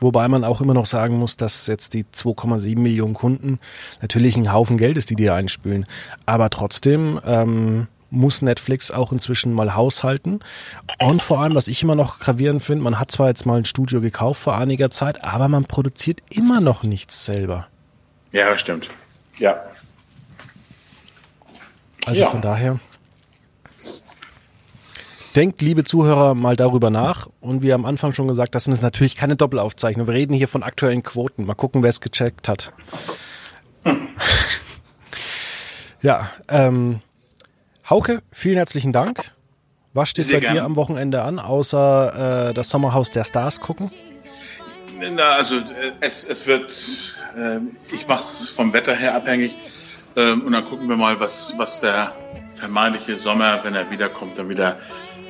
Wobei 0.00 0.28
man 0.28 0.44
auch 0.44 0.60
immer 0.60 0.74
noch 0.74 0.86
sagen 0.86 1.18
muss, 1.18 1.36
dass 1.36 1.66
jetzt 1.66 1.94
die 1.94 2.04
2,7 2.04 2.78
Millionen 2.78 3.14
Kunden 3.14 3.58
natürlich 4.02 4.36
ein 4.36 4.52
Haufen 4.52 4.76
Geld 4.76 4.96
ist, 4.96 5.08
die 5.10 5.14
die 5.14 5.30
einspülen. 5.30 5.86
Aber 6.26 6.50
trotzdem 6.50 7.20
ähm, 7.24 7.86
muss 8.10 8.42
Netflix 8.42 8.90
auch 8.90 9.12
inzwischen 9.12 9.52
mal 9.52 9.74
haushalten. 9.74 10.40
Und 11.00 11.22
vor 11.22 11.40
allem, 11.40 11.54
was 11.54 11.68
ich 11.68 11.82
immer 11.82 11.94
noch 11.94 12.18
gravierend 12.18 12.62
finde, 12.62 12.84
man 12.84 12.98
hat 12.98 13.10
zwar 13.10 13.28
jetzt 13.28 13.46
mal 13.46 13.58
ein 13.58 13.64
Studio 13.64 14.00
gekauft 14.00 14.42
vor 14.42 14.56
einiger 14.56 14.90
Zeit, 14.90 15.22
aber 15.24 15.48
man 15.48 15.64
produziert 15.64 16.20
immer 16.30 16.60
noch 16.60 16.82
nichts 16.82 17.24
selber. 17.24 17.68
Ja, 18.32 18.56
stimmt. 18.58 18.88
Ja. 19.38 19.62
Also 22.06 22.24
ja. 22.24 22.30
von 22.30 22.42
daher. 22.42 22.78
Denkt, 25.36 25.62
liebe 25.62 25.82
Zuhörer, 25.82 26.34
mal 26.34 26.54
darüber 26.54 26.90
nach. 26.90 27.28
Und 27.40 27.62
wie 27.64 27.72
am 27.72 27.84
Anfang 27.84 28.12
schon 28.12 28.28
gesagt, 28.28 28.54
das 28.54 28.64
sind 28.64 28.80
natürlich 28.82 29.16
keine 29.16 29.34
Doppelaufzeichnungen. 29.34 30.06
Wir 30.06 30.14
reden 30.14 30.32
hier 30.32 30.46
von 30.46 30.62
aktuellen 30.62 31.02
Quoten. 31.02 31.44
Mal 31.44 31.54
gucken, 31.54 31.82
wer 31.82 31.90
es 31.90 32.00
gecheckt 32.00 32.46
hat. 32.46 32.72
ja, 36.02 36.30
ähm, 36.48 37.00
Hauke, 37.90 38.22
vielen 38.30 38.56
herzlichen 38.56 38.92
Dank. 38.92 39.32
Was 39.92 40.10
steht 40.10 40.24
Sehr 40.24 40.38
bei 40.38 40.46
gern. 40.46 40.54
dir 40.54 40.64
am 40.64 40.76
Wochenende 40.76 41.22
an, 41.22 41.40
außer 41.40 42.50
äh, 42.50 42.54
das 42.54 42.68
Sommerhaus 42.68 43.10
der 43.10 43.24
Stars 43.24 43.60
gucken? 43.60 43.90
Na, 45.00 45.32
also 45.32 45.56
äh, 45.56 45.92
es, 46.00 46.24
es 46.24 46.46
wird, 46.46 46.72
äh, 47.36 47.58
ich 47.92 48.06
mache 48.06 48.22
es 48.22 48.48
vom 48.48 48.72
Wetter 48.72 48.94
her 48.94 49.16
abhängig 49.16 49.56
äh, 50.14 50.32
und 50.32 50.52
dann 50.52 50.64
gucken 50.64 50.88
wir 50.88 50.96
mal, 50.96 51.18
was, 51.18 51.54
was 51.58 51.80
der 51.80 52.12
vermeintliche 52.54 53.16
Sommer, 53.16 53.60
wenn 53.64 53.74
er 53.74 53.90
wiederkommt, 53.90 54.38
dann 54.38 54.48
wieder 54.48 54.78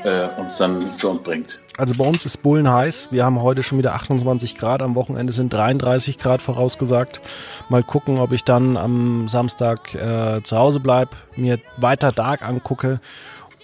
äh, 0.05 0.28
uns 0.38 0.57
dann 0.59 0.80
für 0.80 1.09
uns 1.09 1.22
bringt. 1.22 1.62
Also 1.76 1.94
bei 1.96 2.05
uns 2.05 2.24
ist 2.24 2.42
Bullen 2.42 2.70
heiß. 2.70 3.09
Wir 3.11 3.24
haben 3.24 3.42
heute 3.42 3.62
schon 3.62 3.78
wieder 3.78 3.94
28 3.94 4.57
Grad. 4.57 4.82
Am 4.82 4.94
Wochenende 4.94 5.32
sind 5.32 5.52
33 5.52 6.18
Grad 6.18 6.42
vorausgesagt. 6.42 7.20
Mal 7.68 7.82
gucken, 7.82 8.18
ob 8.18 8.32
ich 8.32 8.44
dann 8.44 8.76
am 8.76 9.28
Samstag 9.28 9.94
äh, 9.94 10.42
zu 10.42 10.57
Hause 10.57 10.80
bleibe, 10.80 11.16
mir 11.36 11.59
weiter 11.78 12.12
Dark 12.12 12.42
angucke 12.42 13.00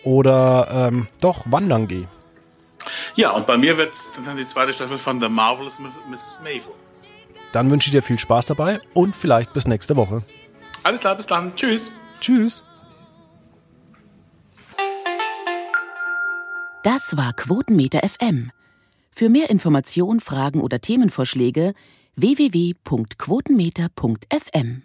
oder 0.03 0.69
ähm, 0.73 1.09
doch 1.21 1.45
wandern 1.51 1.87
gehe. 1.87 2.09
Ja, 3.15 3.31
und 3.33 3.47
bei 3.47 3.59
mir 3.59 3.77
wird 3.77 3.95
dann 4.25 4.37
die 4.37 4.47
zweite 4.47 4.73
Staffel 4.73 4.99
von 4.99 5.21
The 5.21 5.29
Marvelous 5.29 5.79
Mrs. 5.79 6.41
Maisel. 6.43 6.73
Dann 7.53 7.71
wünsche 7.71 7.89
ich 7.89 7.93
dir 7.93 8.03
viel 8.03 8.19
Spaß 8.19 8.47
dabei 8.47 8.81
und 8.95 9.15
vielleicht 9.15 9.53
bis 9.53 9.67
nächste 9.67 9.97
Woche. 9.97 10.23
Alles 10.83 11.01
klar, 11.01 11.17
bis 11.17 11.27
dann. 11.27 11.55
Tschüss. 11.57 11.91
Tschüss. 12.21 12.65
Das 16.83 17.15
war 17.15 17.35
Quotenmeter 17.35 18.01
FM. 18.09 18.53
Für 19.11 19.29
mehr 19.29 19.51
Informationen, 19.51 20.21
Fragen 20.21 20.63
oder 20.63 20.81
Themenvorschläge 20.81 21.75
www.quotenmeter.fm 22.17 24.83